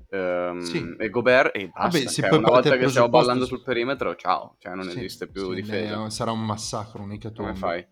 [0.10, 0.96] ehm, Sì.
[0.98, 1.88] e Gobert e basta.
[2.00, 5.28] Vabbè, Cioè, una volta che stiamo ballando su- sul perimetro, ciao, cioè non Sì, esiste
[5.28, 6.10] più sì, difesa.
[6.10, 7.52] Sarà un massacro, un'ecatombe.
[7.52, 7.88] Come fai?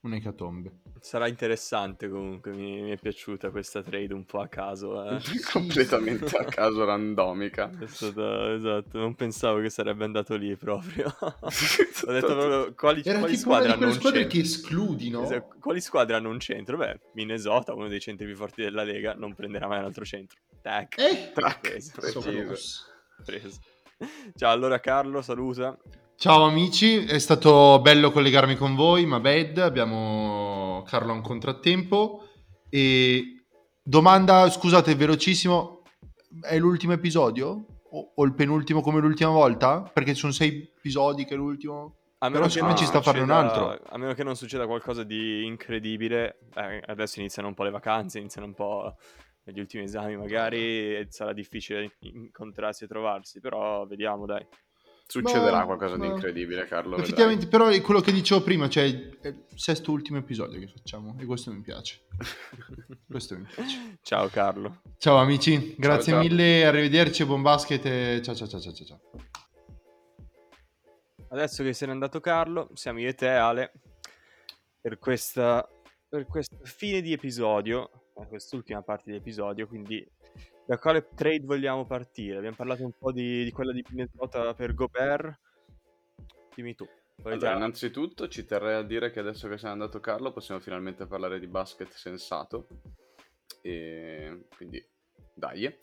[0.00, 0.80] Un'ecatombe.
[1.02, 5.04] Sarà interessante comunque, mi, mi è piaciuta questa trade un po' a caso.
[5.10, 5.18] eh.
[5.52, 7.70] Completamente a caso randomica.
[7.78, 11.12] È stato, esatto, non pensavo che sarebbe andato lì proprio.
[11.20, 14.38] Ho detto proprio quali, quali squadre hanno un squadre centro.
[14.38, 15.24] che escludi, no?
[15.24, 16.76] Esatto, Quali squadre hanno un centro?
[16.76, 20.38] Beh, Minnesota, uno dei centri più forti della Lega, non prenderà mai un altro centro.
[20.62, 20.98] Tac.
[20.98, 22.20] Eh, Tac, Preso.
[22.20, 22.86] Socrates.
[23.24, 23.58] preso.
[24.36, 25.76] Ciao, allora Carlo, saluta.
[26.22, 32.28] Ciao amici, è stato bello collegarmi con voi, ma bad, abbiamo Carlo a un contrattempo
[32.68, 33.44] e
[33.82, 35.82] domanda, scusate, velocissimo,
[36.42, 37.66] è l'ultimo episodio?
[37.90, 39.82] O, o il penultimo come l'ultima volta?
[39.82, 41.96] Perché ci sono sei episodi che è l'ultimo...
[42.18, 43.76] A Però secondo me ci sta a farne un altro.
[43.84, 48.20] A meno che non succeda qualcosa di incredibile, eh, adesso iniziano un po' le vacanze,
[48.20, 48.94] iniziano un po'
[49.42, 54.46] gli ultimi esami magari, sarà difficile incontrarsi e trovarsi, però vediamo dai.
[55.06, 56.90] Succederà Ma- qualcosa di ma- incredibile, Carlo.
[56.90, 57.04] vedrai.
[57.04, 58.84] Effettivamente, però è quello che dicevo prima, cioè
[59.20, 62.00] è il sesto ultimo episodio che facciamo e questo mi piace.
[63.06, 63.98] Questo mi piace.
[64.02, 64.80] Ciao Carlo.
[64.96, 66.22] Ciao amici, grazie ciao.
[66.22, 69.00] mille, arrivederci, buon basket e ciao ciao ciao ciao ciao.
[71.28, 73.72] Adesso che se n'è andato Carlo, siamo io e te Ale
[74.80, 75.66] per questa,
[76.08, 77.90] per questa fine di episodio,
[78.28, 80.06] quest'ultima parte di episodio, quindi
[80.66, 82.38] da quale trade vogliamo partire?
[82.38, 85.38] Abbiamo parlato un po' di, di quella di Minnesota per Gobert,
[86.54, 86.86] dimmi tu.
[87.24, 90.60] Allora, già- innanzitutto ci terrei a dire che adesso che se n'è andato Carlo possiamo
[90.60, 92.66] finalmente parlare di basket sensato.
[93.60, 94.84] E quindi
[95.34, 95.78] dai.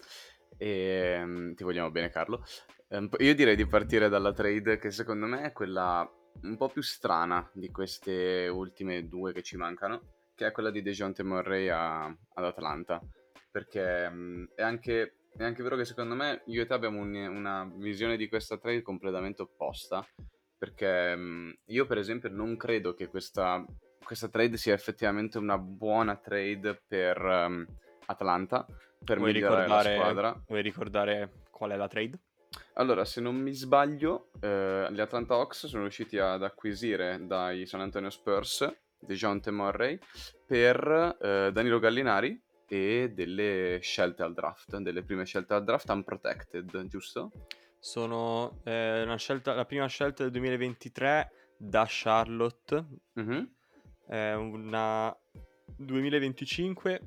[0.57, 2.43] E, mm, ti vogliamo bene Carlo.
[2.89, 6.09] Ehm, io direi di partire dalla trade che secondo me è quella
[6.41, 10.01] un po' più strana di queste ultime due che ci mancano,
[10.35, 12.99] che è quella di DeJounte Murray a- ad Atlanta.
[13.51, 17.15] Perché mm, è anche, è anche vero che secondo me io e te abbiamo un-
[17.15, 20.05] una visione di questa trade completamente opposta
[20.59, 23.65] perché mh, io per esempio non credo che questa,
[24.03, 27.65] questa trade sia effettivamente una buona trade per ehm,
[28.07, 28.65] Atlanta,
[29.03, 30.43] per vuoi migliorare la squadra.
[30.47, 32.19] vuoi ricordare qual è la trade?
[32.73, 37.79] Allora, se non mi sbaglio, eh, gli Atlanta Hawks sono riusciti ad acquisire dai San
[37.81, 39.97] Antonio Spurs DeJounte Murray
[40.45, 46.85] per eh, Danilo Gallinari e delle scelte al draft, delle prime scelte al draft unprotected,
[46.87, 47.31] giusto?
[47.79, 53.53] Sono eh, una scelta, la prima scelta del 2023 da Charlotte, Mhm,
[54.07, 55.15] è una
[55.77, 57.01] 2025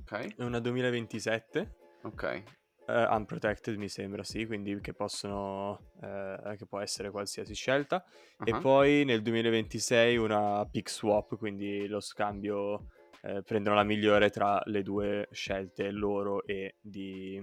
[0.00, 1.76] Ok, e una 2027.
[2.02, 2.42] ok.
[2.86, 8.04] eh, unprotected mi sembra, sì, quindi che possono, eh, che può essere qualsiasi scelta.
[8.44, 12.88] E ah, poi nel 2026 una pick swap, quindi lo scambio
[13.24, 17.36] eh, prendono la migliore tra le due scelte loro e, di,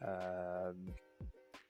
[0.00, 0.94] ehm,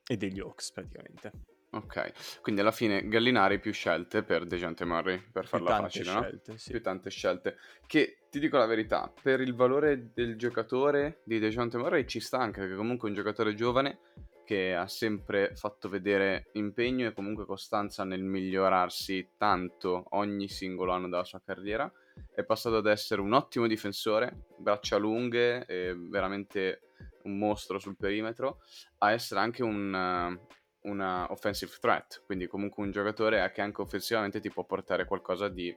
[0.07, 1.33] e degli Hawks praticamente.
[1.71, 6.13] Ok, quindi alla fine Gallinari più scelte per Dejante Murray, per Più farla tante facile,
[6.13, 6.21] no?
[6.23, 6.71] scelte, sì.
[6.71, 7.57] Più tante scelte.
[7.87, 12.39] Che, ti dico la verità, per il valore del giocatore di Dejante Murray ci sta
[12.39, 13.99] anche, perché comunque è un giocatore giovane
[14.47, 21.11] che ha sempre fatto vedere impegno e comunque costanza nel migliorarsi tanto ogni singolo anno
[21.11, 21.93] della sua carriera.
[22.35, 25.65] È passato ad essere un ottimo difensore, braccia lunghe,
[26.09, 26.83] veramente
[27.25, 28.61] un mostro sul perimetro,
[28.99, 30.39] a essere anche un,
[30.83, 35.77] una offensive threat, quindi comunque un giocatore che anche offensivamente ti può portare qualcosa di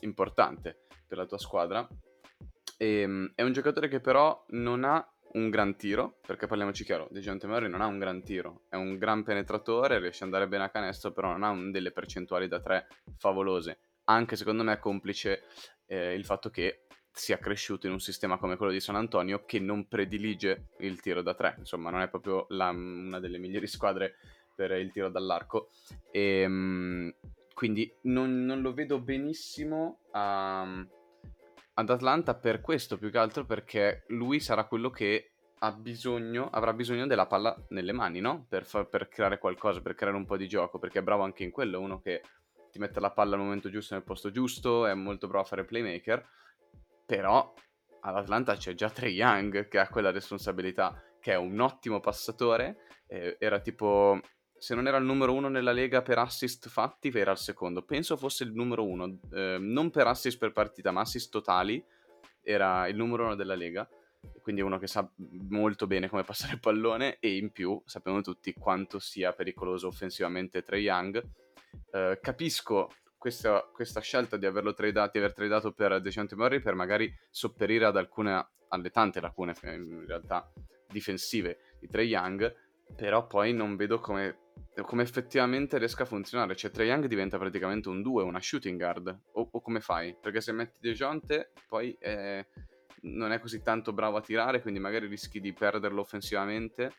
[0.00, 1.86] importante per la tua squadra.
[2.76, 7.46] E, è un giocatore che però non ha un gran tiro, perché parliamoci chiaro, DeJounte
[7.46, 10.70] Murray non ha un gran tiro, è un gran penetratore, riesce ad andare bene a
[10.70, 13.78] canestro, però non ha un- delle percentuali da tre favolose.
[14.12, 15.44] Anche secondo me è complice
[15.86, 19.58] eh, il fatto che sia cresciuto in un sistema come quello di San Antonio che
[19.58, 24.16] non predilige il tiro da tre, insomma non è proprio la- una delle migliori squadre
[24.54, 25.70] per il tiro dall'arco.
[26.10, 27.08] E, mm,
[27.54, 30.86] quindi non, non lo vedo benissimo a-
[31.74, 35.32] ad Atlanta per questo, più che altro perché lui sarà quello che
[35.78, 38.46] bisogno, avrà bisogno della palla nelle mani, no?
[38.48, 41.44] Per, fa- per creare qualcosa, per creare un po' di gioco, perché è bravo anche
[41.44, 42.22] in quello, uno che
[42.72, 45.64] ti mette la palla al momento giusto, nel posto giusto, è molto bravo a fare
[45.64, 46.26] playmaker,
[47.04, 47.52] però
[48.00, 53.36] all'Atlanta c'è già Trey Young che ha quella responsabilità, che è un ottimo passatore, eh,
[53.38, 54.18] era tipo,
[54.56, 58.16] se non era il numero uno nella lega per assist fatti, era il secondo, penso
[58.16, 61.84] fosse il numero uno, eh, non per assist per partita, ma assist totali,
[62.40, 63.86] era il numero uno della lega,
[64.40, 65.06] quindi uno che sa
[65.50, 70.62] molto bene come passare il pallone e in più sappiamo tutti quanto sia pericoloso offensivamente
[70.62, 71.22] Trey Young.
[71.92, 72.88] Eh, capisco
[73.22, 77.84] questa, questa scelta di averlo tradato, di aver tradato per Decente Murray per magari sopperire
[77.84, 80.50] ad alcune, alle tante lacune eh, in realtà
[80.88, 82.52] difensive di Trey Young,
[82.96, 84.50] però poi non vedo come,
[84.82, 86.56] come effettivamente riesca a funzionare.
[86.56, 90.16] Cioè Trey Young diventa praticamente un 2, una shooting guard, o, o come fai?
[90.20, 92.46] Perché se metti Dejounte poi eh,
[93.02, 96.92] non è così tanto bravo a tirare, quindi magari rischi di perderlo offensivamente.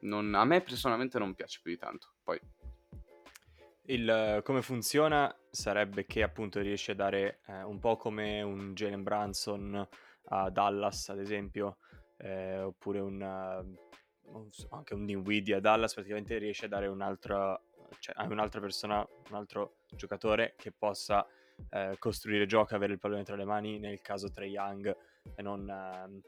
[0.00, 2.14] Non- a me personalmente non piace più di tanto.
[2.22, 2.38] Poi
[3.90, 9.02] Il, come funziona sarebbe che appunto riesce a dare eh, un po' come un Jalen
[9.02, 9.88] Branson
[10.24, 11.78] a Dallas ad esempio
[12.18, 17.58] eh, oppure un, non so, anche un Dinwiddie a Dallas praticamente riesce a dare un'altra
[17.98, 18.98] cioè un'altra persona
[19.30, 21.26] un altro giocatore che possa
[21.70, 24.94] eh, costruire gioco avere il pallone tra le mani nel caso Trey Young
[25.34, 26.20] e non ehm,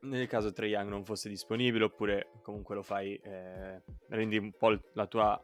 [0.00, 4.78] nel caso Trey Young non fosse disponibile oppure comunque lo fai eh, rendi un po'
[4.92, 5.42] la tua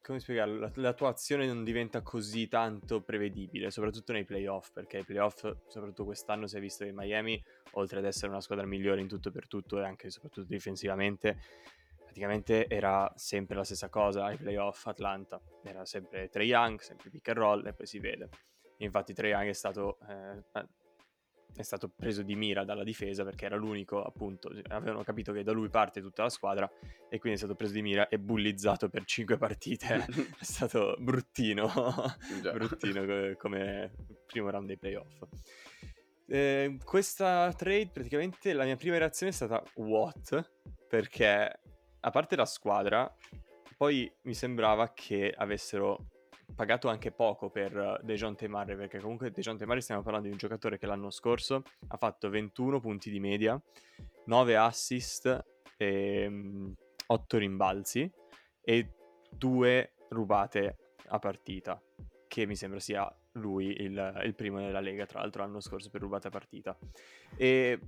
[0.00, 0.58] come spiegarlo?
[0.58, 5.50] La, la tua azione non diventa così tanto prevedibile, soprattutto nei playoff, perché ai playoff,
[5.66, 9.28] soprattutto quest'anno, si è visto che Miami, oltre ad essere una squadra migliore in tutto
[9.28, 11.38] e per tutto e anche soprattutto difensivamente,
[12.02, 15.40] praticamente era sempre la stessa cosa ai playoff Atlanta.
[15.62, 18.28] Era sempre Trae Young, sempre pick and roll e poi si vede.
[18.78, 20.42] Infatti Trae Young è stato, eh,
[21.54, 25.52] è stato preso di mira dalla difesa perché era l'unico, appunto, avevano capito che da
[25.52, 26.70] lui parte tutta la squadra
[27.08, 30.04] e quindi è stato preso di mira e bullizzato per 5 partite.
[30.38, 31.70] è stato bruttino,
[32.52, 33.92] bruttino co- come
[34.26, 35.22] primo round dei playoff.
[36.26, 40.52] Eh, questa trade praticamente la mia prima reazione è stata what?
[40.88, 41.60] Perché
[42.00, 43.14] a parte la squadra,
[43.76, 46.06] poi mi sembrava che avessero
[46.54, 50.78] pagato anche poco per Dejounte Murray, perché comunque Dejounte Murray stiamo parlando di un giocatore
[50.78, 53.60] che l'anno scorso ha fatto 21 punti di media,
[54.26, 55.44] 9 assist
[55.76, 56.74] e
[57.06, 58.10] 8 rimbalzi
[58.60, 58.92] e
[59.30, 61.82] 2 rubate a partita,
[62.28, 66.00] che mi sembra sia lui il, il primo nella Lega, tra l'altro l'anno scorso per
[66.00, 66.76] rubate a partita.
[67.36, 67.78] E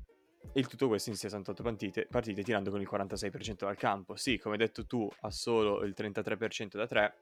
[0.53, 4.15] il tutto questo in 68 partite, partite tirando con il 46% dal campo.
[4.17, 7.17] Sì, come hai detto tu, ha solo il 33% da 3,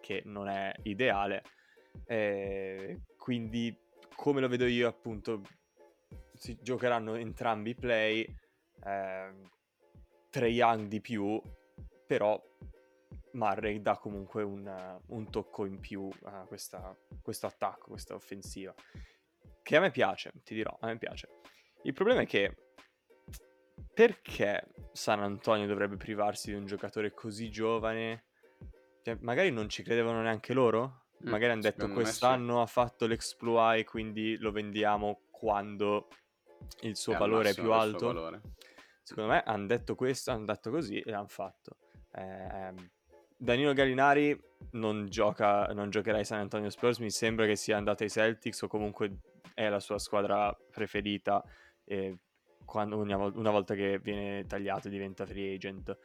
[0.00, 1.42] che non è ideale.
[2.06, 3.76] Eh, quindi,
[4.14, 5.42] come lo vedo io, appunto,
[6.34, 8.22] si giocheranno entrambi i play.
[8.84, 9.56] Eh,
[10.30, 11.40] Trae Young di più,
[12.06, 12.40] però
[13.32, 18.74] Murray dà comunque un, un tocco in più a questa, questo attacco, questa offensiva.
[19.62, 21.28] Che a me piace, ti dirò, a me piace.
[21.82, 22.54] Il problema è che
[23.94, 28.27] perché San Antonio dovrebbe privarsi di un giocatore così giovane?
[29.08, 31.04] Cioè, magari non ci credevano neanche loro?
[31.24, 32.00] Mm, Magari hanno detto me sì.
[32.00, 36.08] quest'anno ha fatto l'exploit quindi lo vendiamo quando
[36.82, 38.42] il suo È al valore è più alto.
[39.02, 41.78] Secondo me hanno detto questo, hanno detto così e l'hanno fatto.
[42.16, 42.90] Ehm,
[43.34, 44.38] Danilo Gallinari
[44.72, 48.60] non gioca, non giocherà ai San Antonio Spurs, mi sembra che sia andato ai Celtics
[48.60, 49.20] o comunque
[49.54, 51.42] è la sua squadra preferita
[51.84, 52.18] e
[52.66, 55.96] quando- una volta che viene tagliato diventa free agent.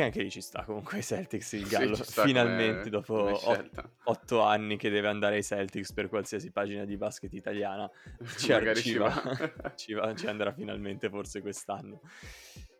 [0.00, 3.14] Che anche lì ci sta comunque ai Celtics il Sì, Gallo sta finalmente come- dopo
[3.14, 7.86] come ot- otto anni che deve andare ai Celtics per qualsiasi pagina di basket italiana
[8.38, 9.74] ci, ar- ci ci va, va.
[9.76, 12.00] ci va- ci andrà finalmente forse quest'anno.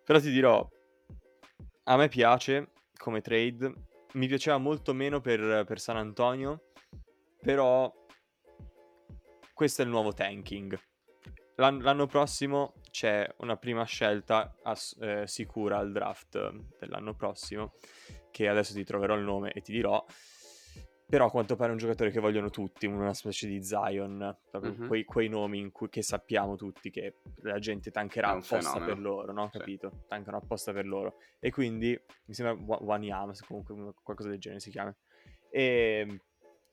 [0.02, 0.66] Però ti dirò,
[1.84, 3.70] a me piace come trade,
[4.14, 6.70] mi piaceva molto meno per, per San Antonio,
[7.42, 7.92] però
[9.52, 10.78] questo è il nuovo tanking.
[11.60, 17.74] L'an- l'anno prossimo c'è una prima scelta ass- eh, sicura al draft eh, dell'anno prossimo,
[18.30, 20.02] che adesso ti troverò il nome e ti dirò.
[21.06, 24.72] Però a quanto pare è un giocatore che vogliono tutti, una specie di Zion, proprio
[24.78, 24.86] Mhm.
[24.86, 27.90] quei, quei nomi in cui, che sappiamo tutti che la gente
[28.32, 28.86] un apposta fenomeno.
[28.86, 29.48] per loro, no?
[29.52, 29.58] Sì.
[29.58, 30.04] Capito?
[30.06, 31.16] Tankano apposta per loro.
[31.40, 34.94] E quindi, mi sembra Wa- One Yams, comunque qualcosa del genere si chiama.
[35.50, 36.20] E,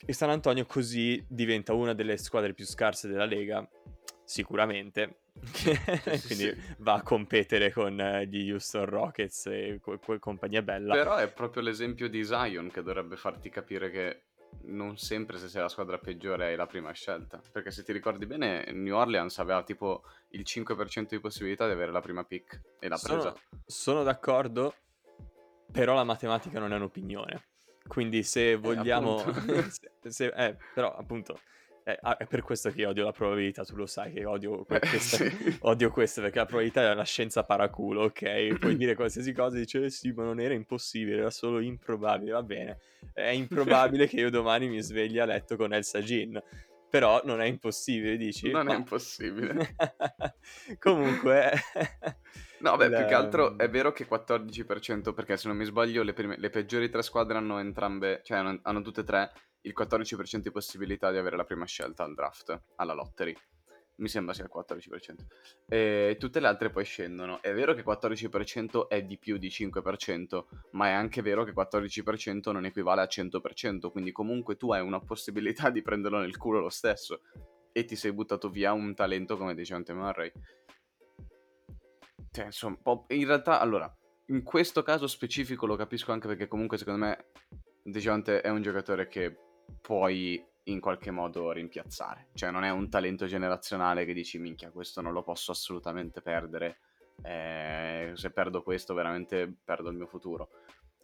[0.06, 3.68] e San Antonio così diventa una delle squadre più scarse della Lega,
[4.28, 5.20] sicuramente.
[6.26, 10.94] quindi va a competere con eh, gli Houston Rockets e co- co- compagnia bella.
[10.94, 14.22] Però è proprio l'esempio di Zion che dovrebbe farti capire che
[14.64, 17.42] non sempre se sei la squadra peggiore hai la prima scelta.
[17.52, 21.92] Perché se ti ricordi bene, New Orleans aveva tipo il 5% di possibilità di avere
[21.92, 23.22] la prima pick e l'ha presa.
[23.22, 24.74] Sono, sono d'accordo,
[25.72, 27.46] però la matematica non è un'opinione.
[27.88, 29.24] Quindi se vogliamo...
[29.24, 29.70] appunto.
[29.72, 31.40] se- se- eh, però appunto...
[31.88, 34.68] eh, ah, è per questo che io odio la probabilità, tu lo sai che odio
[34.68, 35.58] Eh, questa, sì.
[35.62, 38.58] odio questo perché la probabilità è una scienza paraculo, ok?
[38.60, 42.32] Puoi dire qualsiasi cosa e dice "Eh sì, ma non era impossibile, era solo improbabile,
[42.32, 42.80] va bene.
[43.14, 46.44] È improbabile che io domani mi svegli a letto con Elsa Jean,
[46.90, 48.52] però non è impossibile, dici?
[48.52, 49.76] Non è Ma- impossibile.
[50.80, 51.52] Comunque...
[52.60, 56.14] No, beh, più che altro è vero che 14%, perché se non mi sbaglio le,
[56.14, 60.38] prime- le peggiori tre squadre hanno entrambe, cioè hanno, hanno tutte e tre il 14%
[60.38, 63.36] di possibilità di avere la prima scelta al draft, alla lottery.
[63.98, 65.26] Mi sembra sia il 14%.
[65.68, 67.42] E tutte le altre poi scendono.
[67.42, 72.52] È vero che 14% è di più di 5%, ma è anche vero che 14%
[72.52, 76.70] non equivale a 100%, quindi comunque tu hai una possibilità di prenderlo nel culo lo
[76.70, 77.22] stesso.
[77.72, 80.32] E ti sei buttato via un talento come Dejante Murray.
[82.32, 83.92] Cioè, insomma, in realtà, allora,
[84.28, 87.30] in questo caso specifico lo capisco anche perché comunque secondo me
[87.84, 89.38] Dejante è un giocatore che
[89.82, 92.28] puoi in qualche modo rimpiazzare.
[92.34, 96.80] Cioè, non è un talento generazionale che dici, minchia, questo non lo posso assolutamente perdere.
[97.24, 100.50] Eh, se perdo questo, veramente perdo il mio futuro.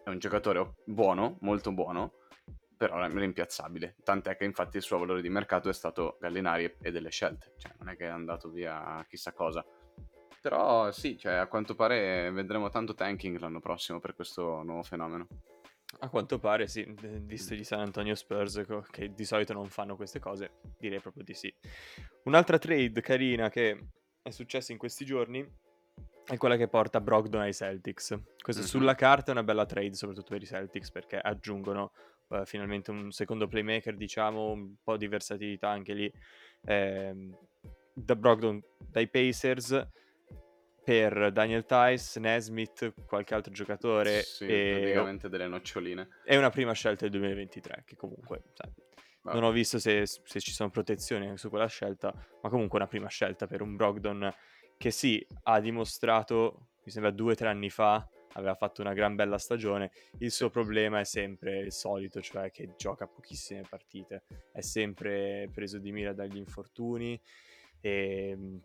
[0.04, 2.14] È un giocatore buono, molto buono,
[2.76, 3.96] però è rimpiazzabile.
[4.04, 7.54] Tant'è che infatti il suo valore di mercato è stato Gallinari e delle scelte.
[7.58, 9.66] Cioè, non è che è andato via chissà cosa.
[10.42, 15.28] Però sì, cioè, a quanto pare vedremo tanto tanking l'anno prossimo per questo nuovo fenomeno.
[16.00, 16.86] A quanto pare sì,
[17.22, 21.34] visto gli San Antonio Spurs che di solito non fanno queste cose, direi proprio di
[21.34, 21.54] sì.
[22.24, 23.88] Un'altra trade carina che
[24.22, 25.46] è successa in questi giorni
[26.26, 28.18] è quella che porta Brogdon ai Celtics.
[28.42, 28.68] Questa Mhm.
[28.68, 31.92] sulla carta è una bella trade, soprattutto per i Celtics, perché aggiungono
[32.30, 36.12] eh, finalmente un secondo playmaker, diciamo, un po' di versatilità anche lì.
[36.66, 37.38] ehm,
[37.94, 39.88] da Brogdon dai Pacers
[40.84, 46.10] per Daniel Tice, Nesmith, qualche altro giocatore Sì, e praticamente delle noccioline.
[46.24, 48.72] è una prima scelta del 2023, che comunque sai,
[49.24, 53.08] non ho visto se, se ci sono protezioni su quella scelta, ma comunque una prima
[53.08, 54.32] scelta per un Brogdon
[54.78, 59.16] che sì, ha dimostrato, mi sembra due o tre anni fa, aveva fatto una gran
[59.16, 64.62] bella stagione, il suo problema è sempre il solito, cioè che gioca pochissime partite, è
[64.62, 67.20] sempre preso di mira dagli infortuni
[67.80, 68.60] e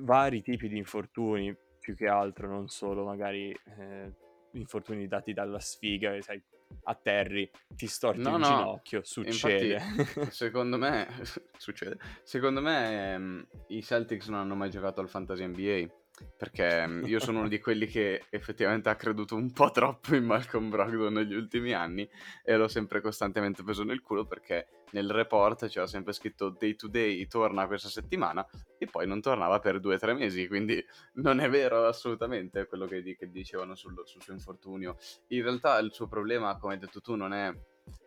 [0.00, 4.12] vari tipi di infortuni più che altro, non solo magari eh,
[4.52, 6.42] infortuni dati dalla sfiga, sai,
[6.84, 9.74] atterri, ti storti No, un no, ginocchio, succede.
[9.74, 11.08] Infatti, secondo me,
[11.56, 11.98] succede.
[12.22, 15.99] Secondo me ehm, i Celtics non hanno mai giocato al Fantasy NBA.
[16.36, 20.24] Perché ehm, io sono uno di quelli che effettivamente ha creduto un po' troppo in
[20.24, 22.08] Malcolm Brogdon negli ultimi anni
[22.42, 26.88] e l'ho sempre costantemente preso nel culo perché nel report c'era sempre scritto day to
[26.88, 28.46] day torna questa settimana
[28.78, 30.82] e poi non tornava per due o tre mesi, quindi
[31.14, 34.96] non è vero assolutamente quello che, che dicevano sul, sul suo infortunio.
[35.28, 37.52] In realtà il suo problema, come hai detto tu, non è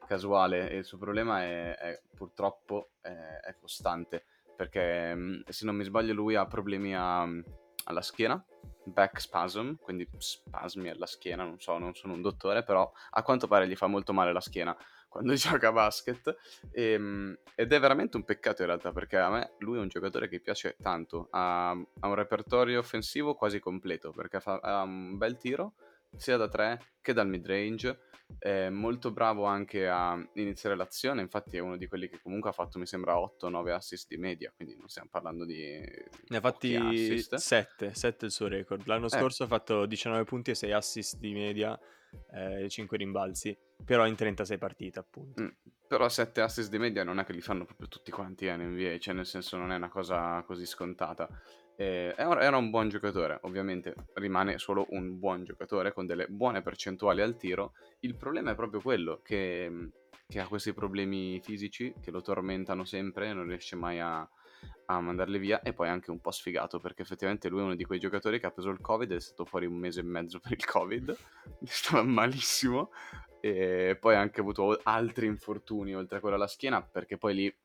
[0.08, 5.84] casuale il suo problema è, è purtroppo è, è costante perché mh, se non mi
[5.84, 7.28] sbaglio lui ha problemi a-
[7.86, 8.44] alla schiena
[8.86, 13.48] back spasm, quindi spasmi alla schiena, non so, non sono un dottore, però a quanto
[13.48, 14.76] pare gli fa molto male la schiena
[15.08, 16.36] quando gioca a basket.
[16.72, 19.88] E, ehm, ed è veramente un peccato in realtà perché a me lui è un
[19.88, 25.18] giocatore che piace tanto, ha, ha un repertorio offensivo quasi completo perché fa, ha un
[25.18, 25.74] bel tiro
[26.18, 28.00] sia da 3 che dal mid range
[28.40, 32.54] è molto bravo anche a iniziare l'azione, infatti è uno di quelli che comunque ha
[32.54, 35.80] fatto mi sembra 8-9 assist di media, quindi non stiamo parlando di...
[36.28, 38.86] Ne ha fatti 7, 7 il suo record.
[38.86, 39.10] L'anno eh.
[39.10, 41.78] scorso ha fatto 19 punti e 6 assist di media,
[42.32, 45.42] eh, 5 rimbalzi, però in 36 partite appunto.
[45.42, 45.48] Mm,
[45.88, 48.98] però 7 assist di media non è che li fanno proprio tutti quanti in NBA,
[49.00, 51.28] cioè nel senso non è una cosa così scontata.
[51.76, 57.22] Eh, era un buon giocatore, ovviamente rimane solo un buon giocatore con delle buone percentuali
[57.22, 57.74] al tiro.
[58.02, 59.90] Il problema è proprio quello che,
[60.28, 64.28] che ha questi problemi fisici che lo tormentano sempre, non riesce mai a,
[64.86, 67.86] a mandarli via e poi anche un po' sfigato perché effettivamente lui è uno di
[67.86, 70.40] quei giocatori che ha preso il covid ed è stato fuori un mese e mezzo
[70.40, 71.18] per il covid,
[71.64, 72.92] stava malissimo
[73.40, 77.58] e poi ha anche avuto altri infortuni oltre a quello alla schiena perché poi lì...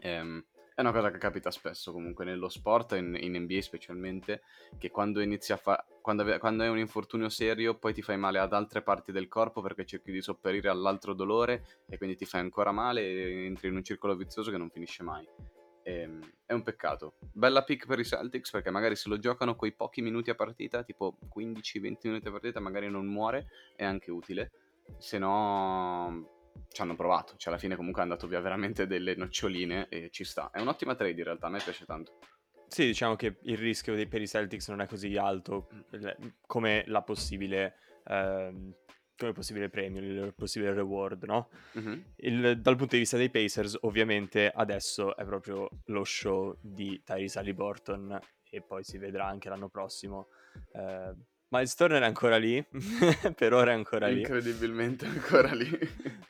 [0.00, 0.44] Ehm,
[0.76, 4.42] è una cosa che capita spesso comunque nello sport, in, in NBA specialmente,
[4.76, 5.86] che quando inizi a fare...
[6.02, 9.62] Quando, quando hai un infortunio serio poi ti fai male ad altre parti del corpo
[9.62, 13.76] perché cerchi di sopperire all'altro dolore e quindi ti fai ancora male e entri in
[13.76, 15.26] un circolo vizioso che non finisce mai.
[15.82, 17.14] E, ehm, è un peccato.
[17.32, 20.82] Bella pick per i Celtics perché magari se lo giocano quei pochi minuti a partita,
[20.82, 24.50] tipo 15-20 minuti a partita, magari non muore, è anche utile.
[24.98, 26.35] Se no
[26.68, 30.24] ci hanno provato, cioè alla fine comunque è andato via veramente delle noccioline e ci
[30.24, 30.50] sta.
[30.50, 32.18] È un'ottima trade in realtà, a me piace tanto.
[32.68, 36.28] Sì, diciamo che il rischio dei, per i Celtics non è così alto mm.
[36.46, 38.74] come la possibile, ehm,
[39.16, 41.48] come possibile premio, il possibile reward, no?
[41.78, 42.00] Mm-hmm.
[42.16, 47.38] Il, dal punto di vista dei Pacers, ovviamente adesso è proprio lo show di Tyrese
[47.38, 48.18] Halliburton
[48.50, 50.28] e poi si vedrà anche l'anno prossimo.
[50.72, 51.14] Eh,
[51.48, 52.64] Miles Turner è ancora lì,
[53.36, 54.18] per ora è ancora lì.
[54.18, 55.70] Incredibilmente ancora lì.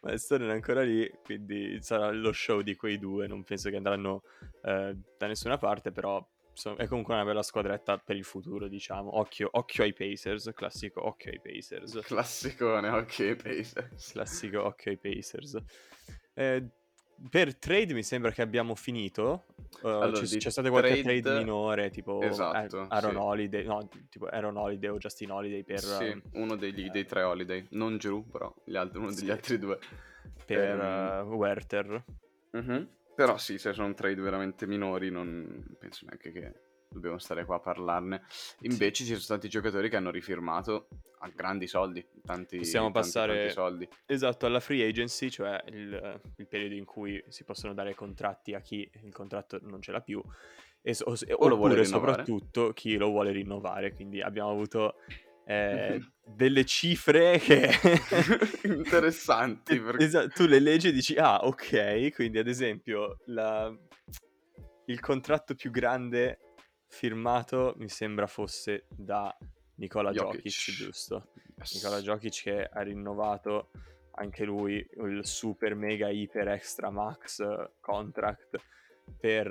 [0.06, 3.76] Miles Turner è ancora lì, quindi sarà lo show di quei due, non penso che
[3.76, 4.22] andranno
[4.62, 9.18] eh, da nessuna parte, però so, è comunque una bella squadretta per il futuro, diciamo.
[9.18, 11.98] Occhio, occhio ai Pacers, classico occhio ai Pacers.
[12.04, 14.12] Classicone, occhio ai Pacers.
[14.12, 15.58] Classico occhio ai Pacers.
[16.34, 16.68] Eh,
[17.30, 19.44] per trade mi sembra che abbiamo finito.
[19.82, 21.20] Uh, allora, c- c'è stata qualche trade...
[21.20, 23.16] trade, minore, tipo esatto, Aaron sì.
[23.16, 25.80] Holiday, no, tipo Aaron Holiday o Justin Holiday per...
[25.80, 29.58] Sì, um, uno degli, eh, dei tre Holiday, non Drew però, altri, uno degli altri
[29.58, 29.78] due.
[30.44, 32.04] Per um, uh, Werther.
[32.52, 32.88] Uh-huh.
[33.14, 36.52] Però sì, se sono trade veramente minori non penso neanche che
[36.88, 38.22] dobbiamo stare qua a parlarne.
[38.60, 40.88] Invece ci sono stati giocatori che hanno rifirmato
[41.20, 43.88] a grandi soldi, tanti, Possiamo tanti, passare tanti soldi.
[44.06, 48.60] Esatto, alla free agency, cioè il, il, periodo in cui si possono dare contratti a
[48.60, 50.22] chi il contratto non ce l'ha più.
[50.82, 53.94] E, o, o lo vuole soprattutto chi lo vuole rinnovare.
[53.94, 54.96] Quindi abbiamo avuto
[55.46, 57.70] eh, delle cifre che
[58.64, 59.78] interessanti.
[59.80, 60.04] Perché...
[60.04, 62.12] Esatto, tu le leggi e dici, ah, ok.
[62.12, 63.74] Quindi, ad esempio, la...
[64.86, 66.40] il contratto più grande
[66.96, 69.36] firmato mi sembra fosse da
[69.74, 71.28] Nicola Jokic, Jokic giusto?
[71.58, 71.74] Yes.
[71.74, 73.70] Nicola Jokic che ha rinnovato
[74.12, 77.44] anche lui il super mega iper extra max
[77.80, 78.56] contract
[79.20, 79.50] per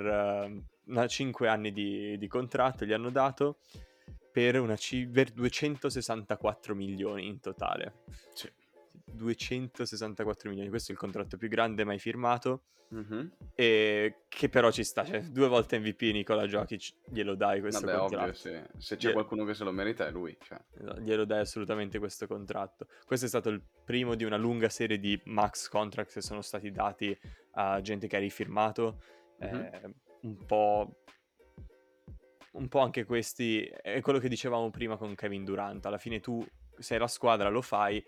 [0.84, 3.58] uh, 5 anni di, di, contratto gli hanno dato
[4.32, 8.02] per, una c- per 264 milioni in totale.
[8.34, 8.50] Sì.
[9.16, 12.62] 264 milioni, questo è il contratto più grande mai firmato.
[12.94, 13.26] Mm-hmm.
[13.56, 17.98] E che però ci sta, cioè, due volte MVP Nicola Jokic glielo dai questo Vabbè,
[17.98, 18.22] contratto.
[18.22, 18.62] Ovvio, sì.
[18.78, 19.12] Se c'è Gli...
[19.12, 20.36] qualcuno che se lo merita è lui.
[20.40, 20.56] Cioè.
[20.78, 22.86] Esatto, glielo dai assolutamente questo contratto.
[23.04, 26.70] Questo è stato il primo di una lunga serie di max contracts che sono stati
[26.70, 27.18] dati
[27.54, 29.02] a gente che ha rifirmato.
[29.42, 29.62] Mm-hmm.
[29.62, 31.00] Eh, un po'
[32.52, 35.84] un po' anche questi è quello che dicevamo prima con Kevin Durant.
[35.86, 36.46] Alla fine tu
[36.78, 38.02] sei la squadra, lo fai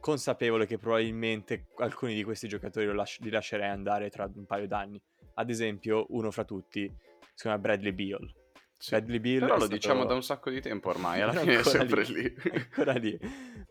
[0.00, 5.00] consapevole che probabilmente alcuni di questi giocatori las- li lascerei andare tra un paio d'anni.
[5.34, 6.92] Ad esempio, uno fra tutti
[7.34, 8.32] si chiama Bradley Beal.
[8.78, 9.74] Sì, Bradley Beal però lo stato...
[9.74, 12.22] diciamo da un sacco di tempo ormai, alla fine è sempre lì.
[12.22, 12.34] lì.
[12.52, 13.18] ancora lì.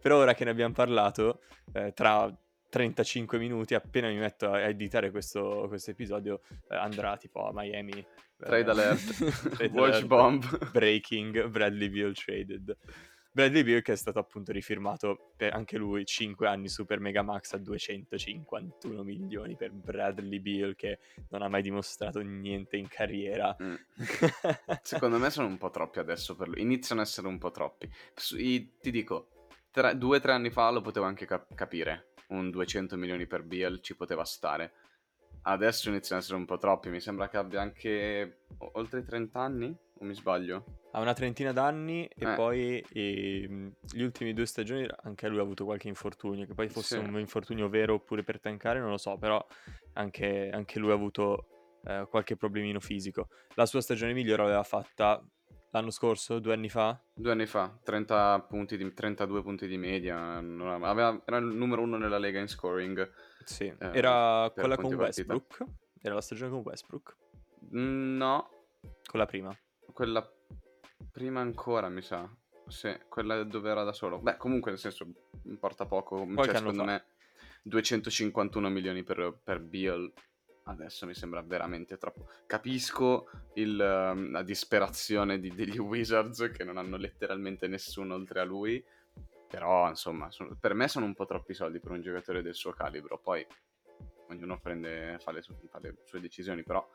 [0.02, 1.42] Però ora che ne abbiamo parlato,
[1.72, 2.36] eh, tra
[2.70, 8.04] 35 minuti, appena mi metto a editare questo, questo episodio, eh, andrà tipo a Miami.
[8.36, 9.54] Trade eh, alert.
[9.56, 10.72] Trade Watch alert, bomb.
[10.72, 12.76] Breaking, Bradley Beal traded.
[13.34, 17.54] Bradley Beal che è stato appunto rifirmato per anche lui 5 anni super mega max
[17.54, 23.56] a 251 milioni per Bradley Beal che non ha mai dimostrato niente in carriera.
[23.62, 23.74] Mm.
[24.84, 27.90] Secondo me sono un po' troppi adesso per lui, iniziano a essere un po' troppi.
[28.14, 32.96] Ti dico, tre, due o tre anni fa lo potevo anche cap- capire, un 200
[32.98, 34.74] milioni per Beal ci poteva stare.
[35.46, 36.90] adesso iniziano ad essere un po' troppi.
[36.90, 40.82] Mi sembra che abbia anche oltre i 30 anni, o mi sbaglio?
[40.92, 42.36] Ha una trentina d'anni e Eh.
[42.36, 47.00] poi ehm, gli ultimi due stagioni anche lui ha avuto qualche infortunio, che poi fosse
[47.00, 47.04] Sì.
[47.04, 49.44] un infortunio vero oppure per tankare non lo so, però
[49.94, 53.30] anche, anche lui ha avuto eh, qualche problemino fisico.
[53.56, 55.24] La sua stagione migliore l'aveva fatta
[55.72, 57.02] l'anno scorso, due anni fa?
[57.16, 60.38] Due anni fa, 30 punti di, 32 punti di media.
[60.38, 63.12] aveva- era il numero uno nella lega in scoring.
[63.44, 65.34] Sì, Eh, era quella con punti partita.
[65.34, 65.66] Westbrook,
[66.02, 67.18] era la stagione con Westbrook,
[67.76, 68.50] Mm, No,
[69.06, 69.58] con la prima.
[69.92, 70.28] Quella
[71.12, 72.30] prima ancora, mi sa.
[72.68, 74.20] Sì, quella dove era da solo.
[74.20, 75.06] Beh, comunque, nel senso,
[75.44, 76.24] importa poco.
[76.26, 76.86] Qualche Cioè, secondo fa.
[76.86, 77.06] me,
[77.64, 80.12] 251 milioni per, per Beal
[80.66, 82.30] adesso mi sembra veramente troppo.
[82.46, 88.44] Capisco il, ehm, la disperazione di- degli Wizards che non hanno letteralmente nessuno oltre a
[88.44, 88.84] lui.
[89.50, 92.72] Però, insomma, sono- per me sono un po' troppi soldi per un giocatore del suo
[92.72, 93.20] calibro.
[93.20, 93.46] Poi
[94.34, 96.88] ognuno prende, fa, le, su- fa le sue decisioni, però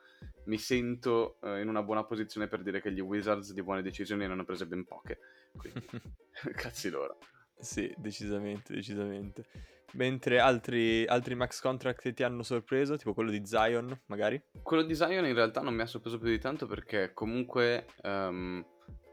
[0.44, 4.26] mi sento eh, in una buona posizione per dire che gli Wizards di buone decisioni
[4.26, 5.18] ne hanno prese ben poche.
[5.56, 5.86] Quindi,
[6.54, 7.18] cazzi loro.
[7.58, 9.44] Sì, decisamente, decisamente.
[9.92, 14.40] Mentre altri, altri max contract che ti hanno sorpreso, tipo quello di Zion, magari?
[14.62, 18.64] Quello di Zion in realtà non mi ha sorpreso più di tanto perché comunque ehm,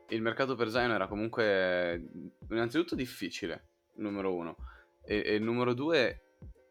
[0.10, 2.10] il mercato per Zion era comunque
[2.50, 4.58] innanzitutto difficile, numero uno,
[5.04, 6.25] e, e numero due,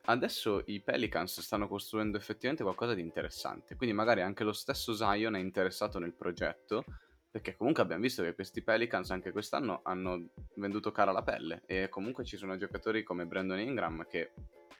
[0.06, 5.36] adesso i Pelicans stanno costruendo effettivamente qualcosa di interessante, quindi magari anche lo stesso Zion
[5.36, 6.84] è interessato nel progetto,
[7.30, 11.88] perché comunque abbiamo visto che questi Pelicans anche quest'anno hanno venduto cara la pelle e
[11.88, 14.32] comunque ci sono giocatori come Brandon Ingram che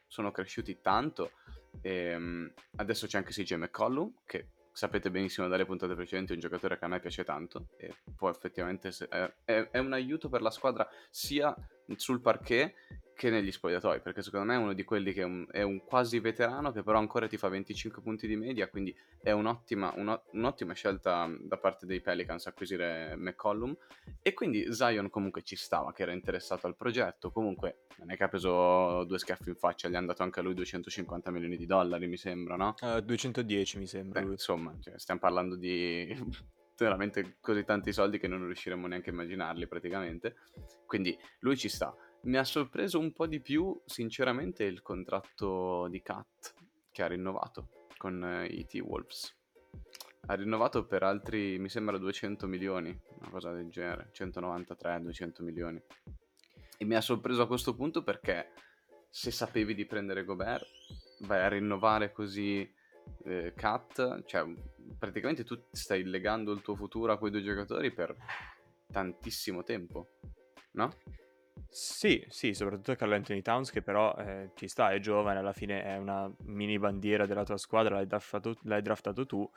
[0.06, 1.32] sono cresciuti tanto
[1.80, 2.46] e, mm,
[2.76, 6.84] adesso c'è anche CJ McCollum, che sapete benissimo dalle puntate precedenti è un giocatore che
[6.84, 10.50] a me piace tanto e può effettivamente se- è, è- è un aiuto per la
[10.50, 11.54] squadra sia
[11.96, 12.74] sul parquet
[13.14, 15.84] che negli spogliatoi, perché secondo me è uno di quelli che è un, è un
[15.84, 20.24] quasi veterano che però ancora ti fa 25 punti di media, quindi è un'ottima, uno-
[20.32, 23.74] un'ottima scelta da parte dei Pelicans acquisire McCollum
[24.20, 28.24] e quindi Zion comunque ci stava, che era interessato al progetto, comunque non è che
[28.24, 31.66] ha preso due schiaffi in faccia, gli hanno dato anche a lui 250 milioni di
[31.66, 32.74] dollari mi sembra, no?
[32.80, 34.20] Eh, 210 mi sembra.
[34.20, 36.12] Beh, insomma, cioè, stiamo parlando di
[36.76, 40.36] veramente così tanti soldi che non riusciremo neanche a immaginarli praticamente.
[40.86, 41.94] Quindi lui ci sta.
[42.22, 46.54] Mi ha sorpreso un po' di più, sinceramente, il contratto di Kat
[46.90, 49.36] che ha rinnovato con eh, i T-Wolves.
[50.26, 55.82] Ha rinnovato per altri, mi sembra, 200 milioni, una cosa del genere, 193-200 milioni.
[56.78, 58.52] E mi ha sorpreso a questo punto perché
[59.10, 60.66] se sapevi di prendere Gobert,
[61.20, 62.68] vai a rinnovare così
[63.24, 64.44] eh, Kat, cioè
[64.98, 68.16] praticamente tu stai legando il tuo futuro a quei due giocatori per
[68.90, 70.18] tantissimo tempo,
[70.72, 70.92] no?
[71.68, 75.82] Sì, sì, soprattutto Carl Anthony Towns che però eh, ci sta, è giovane, alla fine
[75.82, 79.50] è una mini bandiera della tua squadra, l'hai draftato, l'hai draftato tu,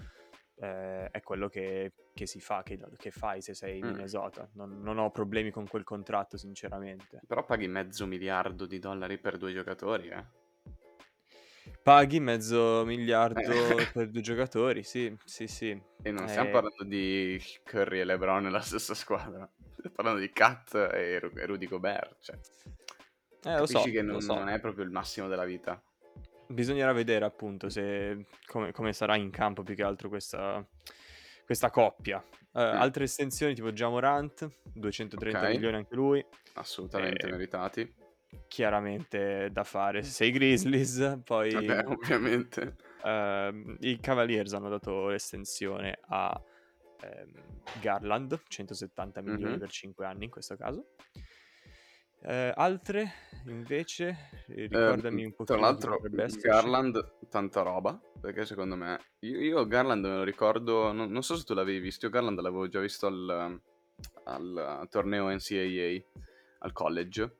[0.56, 3.90] eh, è quello che, che si fa, che, che fai se sei in Mm.
[3.90, 4.50] Minnesota.
[4.54, 7.22] Non, non ho problemi con quel contratto, sinceramente.
[7.28, 10.26] Però paghi mezzo miliardo di dollari per due giocatori, eh?
[11.88, 13.88] Paghi mezzo miliardo Eh.
[13.94, 15.82] per due giocatori, sì, sì, sì.
[16.02, 19.50] E non stiamo Eh, parlando di Curry e LeBron nella stessa squadra.
[19.78, 22.18] Stiamo parlando di Kat e, Ru- e Rudy Gobert.
[22.20, 22.36] Cioè,
[23.46, 24.34] eh, lo so, capisci che lo non, so.
[24.34, 25.82] non è proprio il massimo della vita.
[26.48, 30.62] Bisognerà vedere appunto se, come, come sarà in campo più che altro questa,
[31.46, 32.22] questa coppia.
[32.54, 35.50] Eh, Altre estensioni tipo Jamorant, 230 Ok.
[35.52, 36.26] milioni anche lui,
[36.56, 37.96] Assolutamente Eh, meritati.
[38.48, 41.20] Chiaramente da fare se sei Grizzlies.
[41.24, 42.76] Poi Vabbè, ovviamente.
[43.04, 46.40] ehm, i Cavaliers hanno dato l'estensione a
[47.02, 49.60] ehm, Garland, 170 milioni Mhm.
[49.60, 50.88] per 5 anni in questo caso.
[52.20, 53.12] Eh, altre
[53.46, 56.00] invece, eh, ricordami un Ehm, pochino Tra l'altro.
[56.42, 58.00] Garland, tanta roba.
[58.20, 60.92] Perché secondo me, io, io Garland me lo ricordo.
[60.92, 62.06] Non, non so se tu l'avevi visto.
[62.08, 63.62] Io Garland l'avevo già visto al,
[64.26, 66.04] al torneo NCAA
[66.60, 67.36] al college.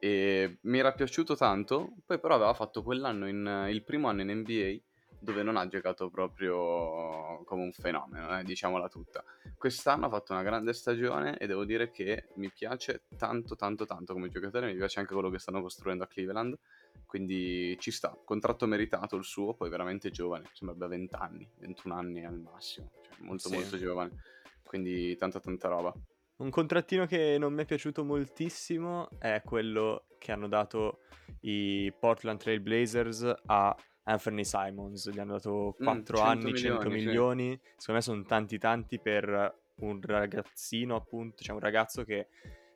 [0.00, 1.92] E mi era piaciuto tanto.
[2.04, 4.78] Poi, però, aveva fatto quell'anno in, il primo anno in NBA.
[5.22, 9.22] Dove non ha giocato proprio come un fenomeno, eh, diciamola tutta.
[9.58, 14.14] Quest'anno ha fatto una grande stagione e devo dire che mi piace tanto, tanto, tanto
[14.14, 14.68] come giocatore.
[14.68, 16.56] Mi piace anche quello che stanno costruendo a Cleveland.
[17.04, 21.94] Quindi ci sta, contratto meritato il suo, poi veramente giovane, sembra abbia 20 anni, 21
[21.94, 23.54] anni al massimo, cioè molto Sì.
[23.56, 24.22] molto giovane,
[24.62, 25.92] quindi tanta tanta roba.
[26.40, 31.00] Un contrattino che non mi è piaciuto moltissimo è quello che hanno dato
[31.40, 35.10] i Portland Trail Blazers a Anthony Simons.
[35.10, 37.70] Gli hanno dato Mm, 4 100 anni, 100 milioni, sì.
[37.76, 42.28] Secondo me sono tanti tanti per un ragazzino, appunto, cioè un ragazzo che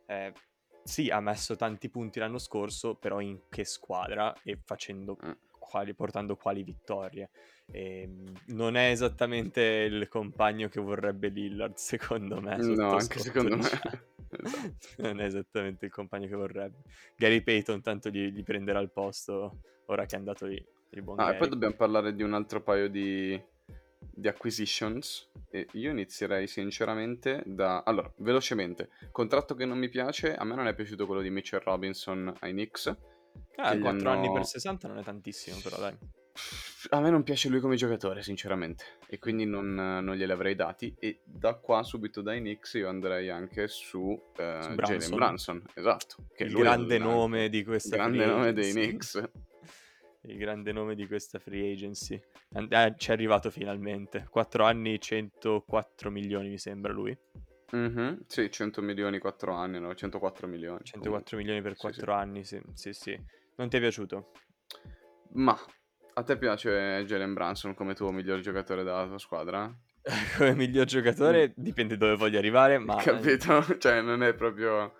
[0.08, 0.32] eh,
[0.82, 5.30] sì, ha messo tanti punti l'anno scorso, però in che squadra e facendo Mm.
[5.58, 7.30] quali, portando quali vittorie.
[7.70, 12.56] Ehm, non è esattamente il compagno che vorrebbe Lillard, secondo me.
[12.56, 13.62] No, anche secondo me.
[13.62, 14.02] diciamo.
[14.36, 15.02] Esatto.
[15.02, 16.78] non è esattamente il compagno che vorrebbe.
[17.16, 20.64] Gary Payton tanto gli, gli prenderà il posto ora che è andato lì,
[21.16, 23.40] Ah, e poi dobbiamo parlare di un altro paio di,
[23.98, 25.30] di acquisitions.
[25.50, 27.82] E io inizierei sinceramente da.
[27.84, 28.90] Allora, velocemente.
[29.10, 30.34] Contratto che non mi piace.
[30.34, 32.86] A me non è piaciuto quello di Mitchell Robinson ai Knicks.
[33.56, 35.96] Ah, che gli 4 anni hanno- per 60 non è tantissimo, però dai.
[36.90, 38.84] A me non piace lui come giocatore, sinceramente.
[39.06, 40.94] E quindi non, non glieli avrei dati.
[40.98, 45.14] E da qua, subito dai Knicks, io andrei anche su, eh, Su Jalen.
[45.14, 45.62] Brunson.
[45.74, 46.16] Esatto.
[46.34, 48.72] Che il grande il- nome di questa grande free nome dei.
[48.72, 49.22] Knicks.
[50.26, 52.18] Il grande nome di questa free agency.
[52.54, 54.26] And- eh, ci è arrivato finalmente.
[54.30, 57.14] 4 anni, 104 milioni mi sembra lui.
[57.72, 59.94] Mhm, Sì, 100 milioni, 4 anni, no?
[59.94, 60.80] 104 milioni.
[60.82, 62.18] 104 milioni per Sì, 4 sì.
[62.18, 63.22] anni, sì, sì, sì.
[63.56, 64.30] Non ti è piaciuto?
[65.32, 65.58] Ma
[66.14, 69.72] a te piace Jalen Brunson come tuo miglior giocatore della tua squadra?
[70.36, 72.96] Come miglior giocatore dipende dove voglio arrivare, ma...
[72.96, 73.64] Capito?
[73.78, 74.96] Cioè, non è proprio...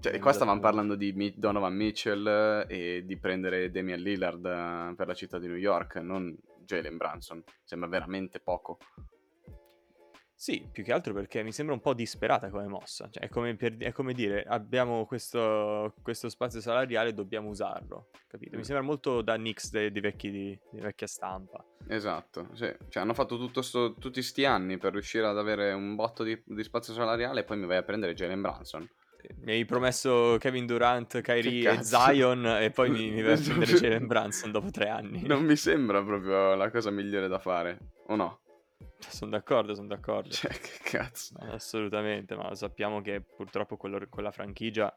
[0.00, 0.60] Cioè, qua stavamo davvero.
[0.60, 5.46] parlando di Donovan Mitchell eh, e di prendere Damian Lillard eh, per la città di
[5.46, 7.44] New York, non Jalen Brunson.
[7.62, 8.78] Sembra veramente poco.
[10.40, 13.10] Sì, più che altro perché mi sembra un po' disperata come mossa.
[13.10, 18.08] Cioè, è come, per- è come dire, abbiamo questo, questo spazio salariale, dobbiamo usarlo.
[18.26, 18.52] Capito?
[18.56, 18.64] Mi Mm.
[18.64, 21.62] sembra molto da Knicks dei, dei vecchi di, di vecchia stampa.
[21.86, 22.74] Esatto, sì.
[22.88, 26.40] Cioè, hanno fatto tutto sto- tutti sti anni per riuscire ad avere un botto di,
[26.42, 28.88] di spazio salariale e poi mi vai a prendere Jalen Brunson.
[29.42, 31.82] Mi hai promesso Kevin Durant, Kyrie e?
[31.82, 35.20] Zion e poi mi, mi vai a prendere Jalen Brunson dopo tre anni.
[35.26, 38.40] Non mi sembra proprio la cosa migliore da fare, o no?
[39.08, 40.30] Sono d'accordo, sono d'accordo.
[40.30, 41.34] Cioè, che cazzo.
[41.38, 44.94] Assolutamente, ma sappiamo che purtroppo quello- quella franchigia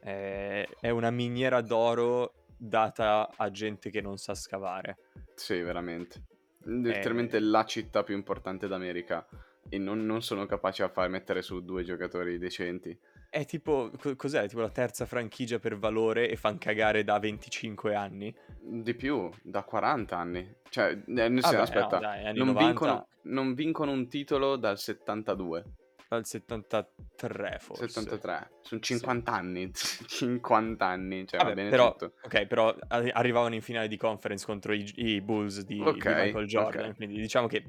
[0.00, 4.98] è, è una miniera d'oro data a gente che non sa scavare.
[5.34, 6.22] Sì, veramente.
[6.64, 9.26] Letteralmente la città più importante d'America
[9.68, 12.96] e non, non sono capaci a far mettere su due giocatori decenti.
[13.32, 14.46] È tipo, co- cos'è?
[14.46, 18.34] Tipo la terza franchigia per valore e fan cagare da 25 anni?
[18.60, 20.54] Di più, da 40 anni.
[20.68, 24.06] Cioè, eh, nel senso, beh, aspetta, no, dai, anni non, 90 vincono, non vincono un
[24.06, 25.64] titolo dal 72,
[26.10, 27.88] dal 73 forse.
[27.88, 28.50] 73.
[28.60, 32.12] Sono 50 anni, 50 anni, cioè va Vabbè, bene però, tutto.
[32.20, 36.46] ok, però arrivavano in finale di conference contro i, i Bulls di, di Ok, Michael
[36.46, 36.96] Jordan, ok.
[36.96, 37.64] quindi diciamo che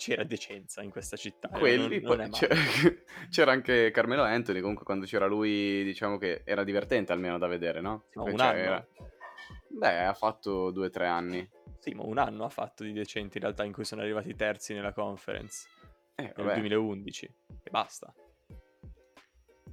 [0.00, 1.50] c'era decenza in questa città.
[1.52, 2.54] eh, Quelli, non- non c'era,
[3.28, 7.82] c'era anche Carmelo Anthony, comunque quando c'era lui, diciamo che era divertente almeno da vedere,
[7.82, 8.04] no?
[8.14, 8.56] Ma Cioè, un anno?
[8.58, 8.86] era-
[9.68, 11.46] Beh, ha fatto due o tre anni.
[11.80, 14.72] Sì, ma un anno ha fatto di decenti in realtà in cui sono arrivati terzi
[14.72, 15.68] nella conference
[16.14, 16.54] Eh, nel vabbè.
[16.54, 17.26] 2011
[17.62, 18.12] e basta.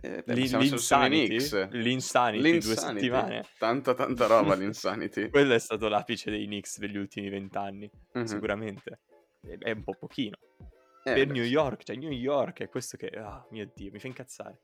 [0.01, 1.69] Eh, beh, L'insanity, Knicks.
[1.71, 2.99] l'insanity, due L'insanity.
[2.99, 3.45] settimane.
[3.57, 5.29] Tanta, tanta roba l'insanity.
[5.29, 8.23] Quello è stato l'apice dei Knicks degli ultimi vent'anni, Mhm.
[8.25, 8.99] sicuramente.
[9.47, 10.37] È- È un po' pochino.
[11.03, 11.43] Eh, per beh, New.
[11.43, 13.07] York, cioè New York è questo che...
[13.09, 14.59] Ah, mio Dio, mi fa incazzare.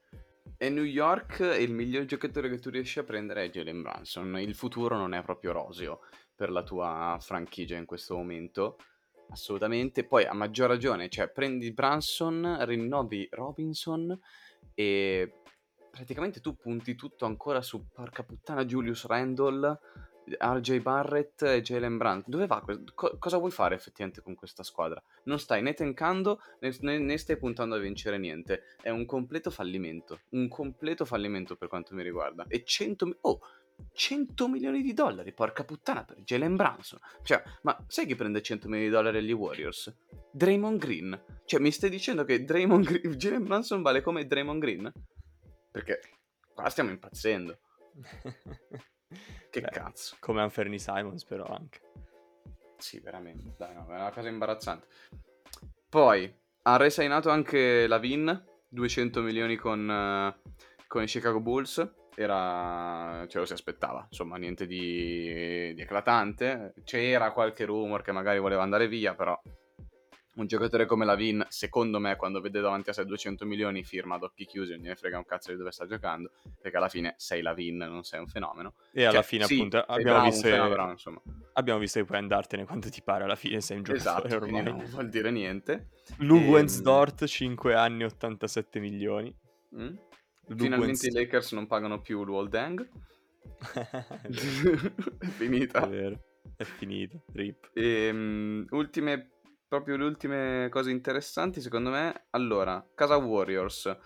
[0.58, 4.38] E New York il miglior giocatore che tu riesci a prendere è Jalen Brunson.
[4.40, 6.02] Il futuro non è proprio roseo
[6.36, 8.78] per la tua franchigia in questo momento.
[9.30, 10.06] Assolutamente.
[10.06, 14.18] Poi a maggior ragione, cioè prendi Brunson, rinnovi Robinson
[14.74, 15.42] e
[15.90, 19.80] praticamente tu punti tutto ancora su porca puttana Julius Randle,
[20.26, 22.24] RJ Barrett e Jalen Brunson.
[22.28, 22.64] Dove va?
[22.94, 25.02] co- cosa vuoi fare effettivamente con questa squadra?
[25.24, 28.64] Non stai né tankando né, né- stai puntando a vincere niente.
[28.82, 30.22] È un completo fallimento.
[30.30, 32.46] Un completo fallimento per quanto mi riguarda.
[32.48, 33.40] E 100, mi- oh,
[33.92, 37.00] 100 milioni di dollari, porca puttana, per Jalen Brunson.
[37.24, 39.94] Cioè, ma sai chi prende 100 milioni di dollari agli Warriors?
[40.32, 41.24] Draymond Green.
[41.46, 44.92] Cioè, mi stai dicendo che Draymond Green, Jalen Brunson vale come Draymond Green?
[45.72, 46.00] Perché
[46.54, 47.58] qua stiamo impazzendo.
[49.49, 50.16] Che Beh, cazzo.
[50.20, 51.80] Come Anferni Simons però anche.
[52.78, 53.53] Sì, veramente.
[53.57, 54.88] Dai, no, è una cosa imbarazzante.
[55.88, 56.34] Poi
[56.64, 60.51] ha resignato anche Lavin, 200 milioni con, eh,
[60.88, 61.95] con i Chicago Bulls.
[62.16, 66.74] Era, ce lo si aspettava, insomma, niente di, di eclatante.
[66.84, 69.39] C'era qualche rumor che magari voleva andare via, però
[70.36, 74.24] un giocatore come Lavin, secondo me, quando vede davanti a sé 200 milioni, firma ad
[74.24, 77.42] occhi chiusi, non gliene frega un cazzo di dove sta giocando, perché alla fine sei
[77.42, 78.74] Lavin, non sei un fenomeno.
[78.92, 80.98] E alla Cioè, fine sì, appunto abbiamo bravo, visto, fenomeno,
[81.54, 84.64] abbiamo visto che puoi andartene quando ti pare alla fine sei un giocatore Esatto, ormai.
[84.64, 85.90] non vuol dire niente.
[86.18, 89.36] Lugwens Ehm, Dort 5 anni 87 milioni.
[89.76, 89.96] Mm?
[90.58, 92.90] Finalmente i Lakers non pagano più l'Wall Dang.
[94.24, 95.86] è finita.
[95.86, 96.20] è vero,
[96.58, 97.70] è finito, rip.
[97.74, 99.30] Ehm, ultime,
[99.74, 102.28] proprio le ultime cose interessanti, secondo me.
[102.30, 103.98] Allora, casa Warriors.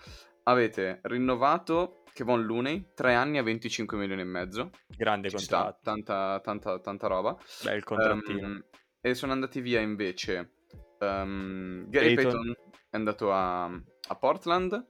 [0.44, 4.70] Avete rinnovato Kevon Looney, 3 anni a 25 milioni e mezzo.
[4.86, 7.36] Grande Ci sta, contratto, tanta, tanta, tanta roba.
[7.64, 8.46] beh il contrattino.
[8.46, 8.64] Ehm,
[9.02, 10.52] e sono andati via invece
[11.00, 12.56] ehm, Gary Payton.
[12.88, 14.86] È andato a, a Portland,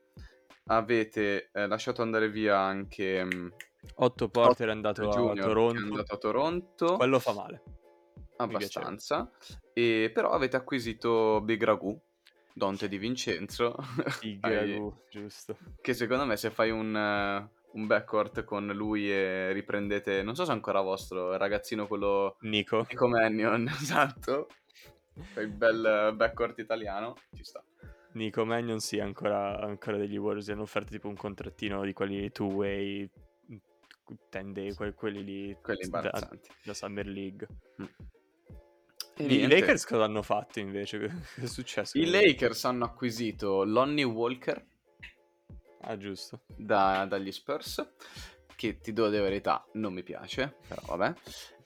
[0.67, 3.49] avete eh, lasciato andare via anche mm,
[3.97, 6.95] Otto Porter è andato Junior, è andato a Toronto.
[6.95, 7.63] Quello fa male.
[8.37, 9.29] abbastanza.
[9.79, 11.97] E però avete acquisito Big Ragu,
[12.53, 13.77] Dante Di Vincenzo,
[14.23, 15.57] Hai- Gagu, giusto.
[15.81, 20.45] che secondo me se fai un, eh, un backcourt con lui e riprendete, non so
[20.45, 22.87] se è ancora vostro, il ragazzino quello Nico.
[22.91, 24.49] Nico Mannion, esatto,
[25.33, 27.63] fai il bel backcourt italiano, ci sta.
[28.15, 30.49] Nico Mannion sì, ancora, ancora degli Warriors.
[30.49, 33.09] Hanno offerto tipo un contrattino di quelli two-way,
[34.33, 35.57] 10 day, que- quelli lì.
[35.63, 36.49] Quelli da, imbarazzanti.
[36.65, 37.47] da Summer League.
[37.77, 38.18] E
[39.19, 39.47] I.
[39.47, 40.99] Lakers cosa hanno fatto invece?
[40.99, 41.99] Che è successo?
[41.99, 44.65] I Lakers hanno acquisito Lonnie Walker
[45.83, 46.41] Ah, giusto.
[46.47, 47.95] da- dagli Spurs,
[48.57, 51.15] che ti do la verità, non mi piace, però vabbè.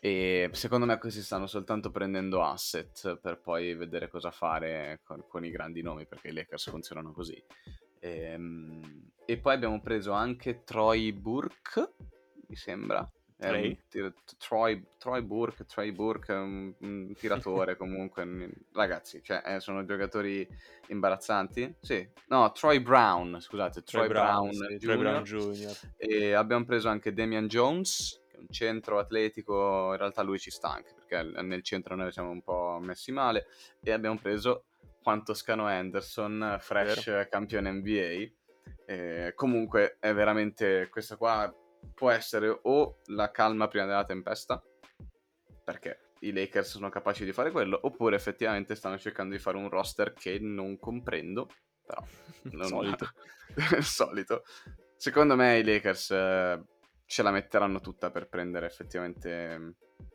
[0.01, 5.45] E secondo me questi stanno soltanto prendendo asset per poi vedere cosa fare con, con
[5.45, 7.41] i grandi nomi, perché i Lakers funzionano così.
[8.01, 11.93] Ehm, E, poi abbiamo preso anche Troy Burke,
[12.49, 13.09] mi sembra.
[13.43, 13.79] È un Trey?
[13.89, 18.51] tir- Troy, Troy Burke, Troy Burke un, un tiratore comunque.
[18.73, 20.47] Ragazzi, cioè, eh, sono giocatori
[20.87, 21.75] imbarazzanti.
[21.81, 24.79] Sì, no, Troy Brown, scusate, Troy, Brown, sì, Jr.
[24.79, 25.77] Troy Brown Jr.
[25.97, 30.51] E abbiamo preso anche Damian Jones, che è un centro atletico, in realtà lui ci
[30.53, 33.47] sta anche, perché nel centro noi siamo un po' messi male.
[33.83, 34.67] E abbiamo preso
[35.03, 38.31] Juan Toscano Anderson, fresh campione NBA.
[38.87, 41.53] E comunque è veramente, questa qua
[41.95, 44.63] può essere o la calma prima della tempesta,
[45.65, 49.69] perché i Lakers sono capaci di fare quello, oppure effettivamente stanno cercando di fare un
[49.69, 51.49] roster che non comprendo,
[51.85, 52.05] però
[52.53, 53.09] non Solito.
[53.81, 54.45] solito.
[54.97, 56.63] Secondo me i Lakers eh,
[57.05, 59.71] ce la metteranno tutta per prendere effettivamente mm,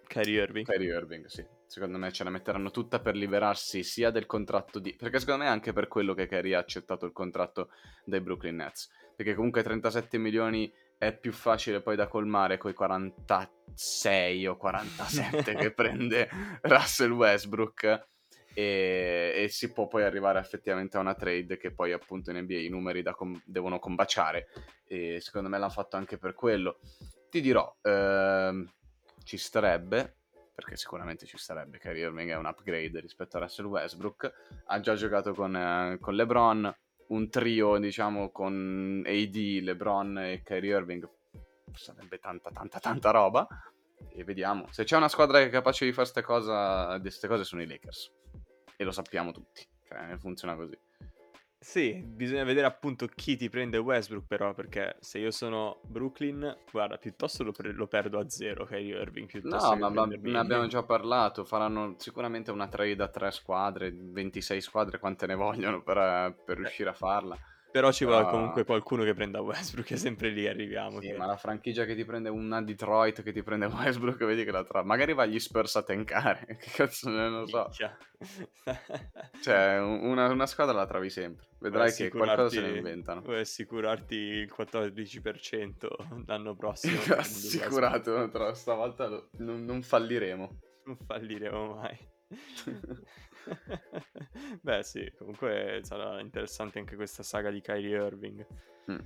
[0.07, 0.65] Kyrie Irving.
[0.65, 1.45] Kyrie Irving, sì.
[1.67, 4.95] Secondo me ce la metteranno tutta per liberarsi sia del contratto di...
[4.95, 7.69] Perché secondo me è anche per quello che Kyrie ha accettato il contratto
[8.05, 8.89] dai Brooklyn Nets.
[9.15, 15.71] Perché comunque 37 milioni è più facile poi da colmare coi 46 o 47 che
[15.73, 16.29] prende
[16.61, 18.07] Russell Westbrook.
[18.53, 22.55] E, e si può poi arrivare effettivamente a una trade che poi appunto in NBA
[22.55, 24.47] i numeri com- devono combaciare.
[24.87, 26.79] E secondo me l'hanno fatto anche per quello.
[27.29, 28.67] Ti dirò, ehm,
[29.23, 30.15] ci starebbe,
[30.55, 34.33] perché sicuramente ci starebbe, Kyrie Irving è un upgrade rispetto a Russell Westbrook,
[34.65, 36.75] ha già giocato con, eh, con LeBron,
[37.09, 41.09] un trio diciamo con AD, LeBron e Kyrie Irving
[41.73, 43.47] sarebbe tanta tanta tanta roba.
[44.09, 47.67] E vediamo, se c'è una squadra che è capace di fare queste cose sono i
[47.67, 48.11] Lakers.
[48.75, 50.77] E lo sappiamo tutti, cioè, funziona così.
[51.59, 56.97] Sì, bisogna vedere appunto chi ti prende Westbrook però, perché se io sono Brooklyn, guarda,
[56.97, 60.67] piuttosto lo, pre- lo perdo a zero Kyrie Irving, piuttosto No, ma, prendermi- ne abbiamo
[60.67, 61.43] già parlato.
[61.43, 66.57] Faranno sicuramente una trade a tre squadre, 26 squadre, quante ne vogliono per, eh, per
[66.57, 67.35] riuscire a farla.
[67.71, 70.99] Però ci vuole comunque qualcuno che prenda Westbrook, è sempre lì arriviamo.
[70.99, 74.43] Sì, che- ma la franchigia che ti prende una Detroit, che ti prende Westbrook, vedi
[74.43, 74.83] che la tra...
[74.83, 76.45] Magari va gli Spurs a tankare.
[76.59, 77.61] Che cazzo ne non lo so.
[77.63, 77.97] Minchia.
[79.41, 81.45] Cioè, un- una, una squadra la trovi sempre.
[81.59, 83.21] Vedrai che qualcosa se ne inventano.
[83.21, 86.99] Vuoi assicurarti il 14% l'anno prossimo.
[87.15, 90.59] Assicurato, tra- stavolta lo- non, non falliremo.
[90.85, 91.97] Non falliremo mai.
[94.61, 98.45] Beh sì, comunque sarà interessante anche questa saga di Kyrie Irving.
[98.91, 98.99] Mm.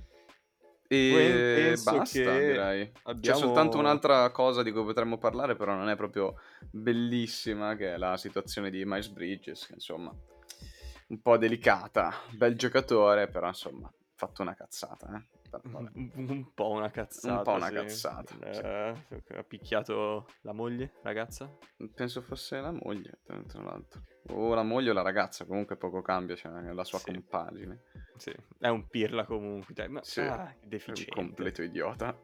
[0.88, 2.92] E basta, che direi.
[2.92, 6.34] C'è abbiamo- soltanto un'altra cosa di cui potremmo parlare, però non è proprio
[6.70, 10.14] bellissima, che è la situazione di Miles Bridges, che insomma,
[11.08, 12.12] un po' delicata.
[12.32, 15.40] Bel giocatore, però insomma, fatto una cazzata, eh.
[15.64, 17.36] Un, un po' una cazzata.
[17.36, 17.74] Un po' una sì.
[17.74, 21.50] cazzata, Eh, Ha picchiato la moglie, ragazza?
[21.94, 24.02] Penso fosse la moglie, tra l'altro.
[24.28, 27.06] O la moglie o la ragazza, comunque poco cambia, cioè la sua Sì.
[27.12, 27.82] compagine.
[28.16, 29.74] Sì, è un pirla comunque.
[29.74, 31.10] Dai, ma Sì, ah, È un deficiente.
[31.12, 32.16] completo idiota.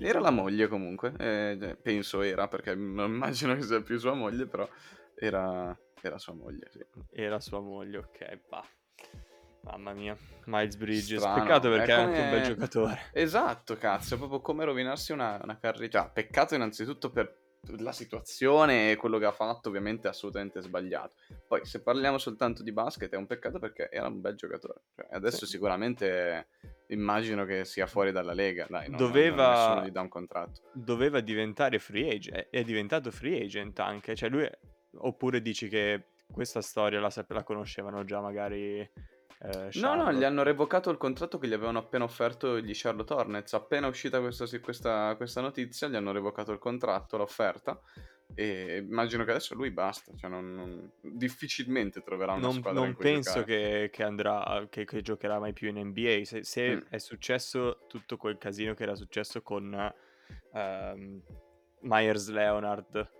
[0.00, 4.46] Era la moglie comunque, eh, penso era, perché non immagino che sia più sua moglie,
[4.46, 4.68] però
[5.14, 6.84] era, era sua moglie, sì.
[7.10, 8.66] Era sua moglie, ok, bah.
[9.62, 10.14] Mamma mia,
[10.44, 11.20] Miles Bridges.
[11.20, 12.98] Strano, Peccato perché è è anche un come- bel giocatore.
[13.12, 16.02] Esatto, cazzo, è proprio come rovinarsi una, una carriera.
[16.02, 17.43] Cioè, peccato innanzitutto per
[17.78, 21.14] la situazione e quello che ha fatto, ovviamente è assolutamente sbagliato.
[21.46, 24.80] Poi, se parliamo soltanto di basket, è un peccato perché era un bel giocatore.
[24.94, 25.52] Cioè, adesso Sì.
[25.52, 26.48] sicuramente
[26.88, 30.60] immagino che sia fuori dalla lega, dai, non, Doveva- non gli dà un contratto.
[30.72, 32.48] Doveva diventare free agent.
[32.50, 34.14] È, diventato free agent anche.
[34.14, 34.44] Cioè, lui.
[34.44, 34.58] è-
[34.96, 38.88] Oppure dici che questa storia la, la conoscevano già, magari.
[39.40, 43.12] Eh, No, no, gli hanno revocato il contratto che gli avevano appena offerto gli Charlotte
[43.12, 43.52] Hornets.
[43.54, 47.80] Appena uscita questa, questa, questa notizia, gli hanno revocato il contratto, l'offerta.
[48.36, 52.96] E immagino che adesso lui basta, cioè non, non- difficilmente troverà una Non, squadra non
[52.96, 56.24] penso che, che andrà, che, che giocherà mai più in NBA.
[56.24, 56.80] Se, se Mm.
[56.88, 59.92] è successo tutto quel casino che era successo con
[60.52, 61.22] ehm,
[61.82, 63.12] Myers Leonard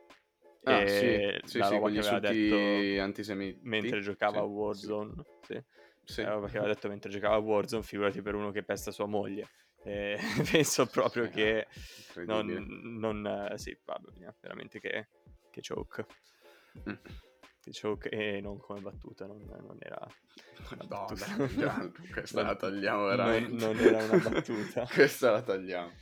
[0.66, 3.60] Ah, e sì, sì, la sì, roba gli che aveva detto antisemiti.
[3.64, 5.22] mentre giocava a Sì, Warzone.
[5.46, 5.62] Sì.
[6.04, 6.22] Sì.
[6.22, 9.48] Roba che aveva detto mentre giocava a Warzone, figurati per uno che pesta sua moglie.
[9.82, 10.18] E
[10.50, 11.66] penso proprio che
[12.24, 12.98] non, incredibile.
[12.98, 13.76] non eh, sì,
[14.16, 15.08] mia, veramente che,
[15.50, 16.06] che choke.
[16.88, 16.94] Mm.
[17.60, 20.06] Che choke e non come battuta, non, non era
[20.70, 21.46] una battuta.
[21.48, 23.64] Gian, questa Non- la tagliamo non- veramente.
[23.64, 24.86] Non, era una battuta.
[24.92, 25.92] questa la tagliamo.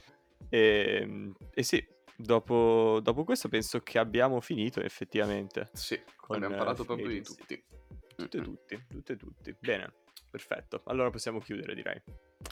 [0.48, 1.84] E, e sì,
[2.16, 5.70] dopo, dopo questo penso che abbiamo finito effettivamente.
[5.72, 7.64] Sì, abbiamo eh, parlato proprio di tutti.
[8.23, 9.57] Tutte e tutti, tutte e tutti.
[9.59, 9.93] Bene,
[10.31, 10.83] perfetto.
[10.87, 12.01] Allora possiamo chiudere, direi.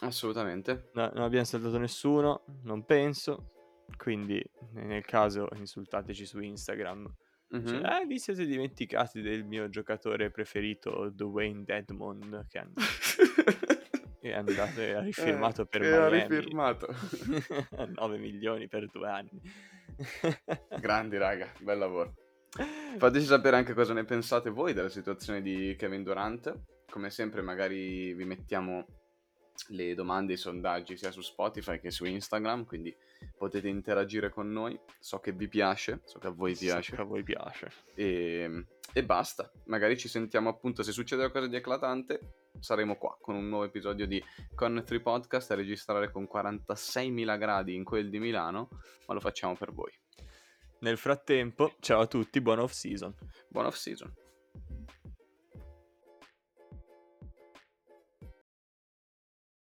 [0.01, 0.91] Assolutamente.
[0.95, 3.53] No, non abbiamo saltato nessuno, non penso.
[3.97, 4.43] Quindi,
[4.75, 7.13] nel caso, insultateci su Instagram.
[7.49, 7.67] Mhm.
[7.67, 12.77] Cioè, eh, vi siete dimenticati del mio giocatore preferito, Dwayne Dedmon, che è and-
[14.21, 16.87] è andato e ha rifirmato Eh, per e ha rifirmato.
[17.97, 19.41] 9 milioni per due anni.
[20.79, 22.15] Grandi, raga, bel lavoro.
[22.99, 26.61] Fateci sapere anche cosa ne pensate voi della situazione di Kevin Durant.
[26.91, 28.87] Come sempre, magari vi mettiamo
[29.69, 32.95] le domande e i sondaggi sia su Spotify che su Instagram, quindi
[33.37, 34.79] potete interagire con noi.
[34.99, 36.95] So che vi piace, so che a voi So piace.
[36.97, 37.71] che a voi piace.
[37.95, 39.51] E, e basta.
[39.67, 42.49] Magari ci sentiamo appunto se succede qualcosa di eclatante.
[42.59, 44.23] Saremo qua con un nuovo episodio di
[44.55, 48.69] Corner 3 Podcast a registrare con 46.000 gradi in quel di Milano,
[49.07, 49.93] ma lo facciamo per voi.
[50.81, 53.15] Nel frattempo, ciao a tutti, buon off season.
[53.49, 54.13] Buon off season.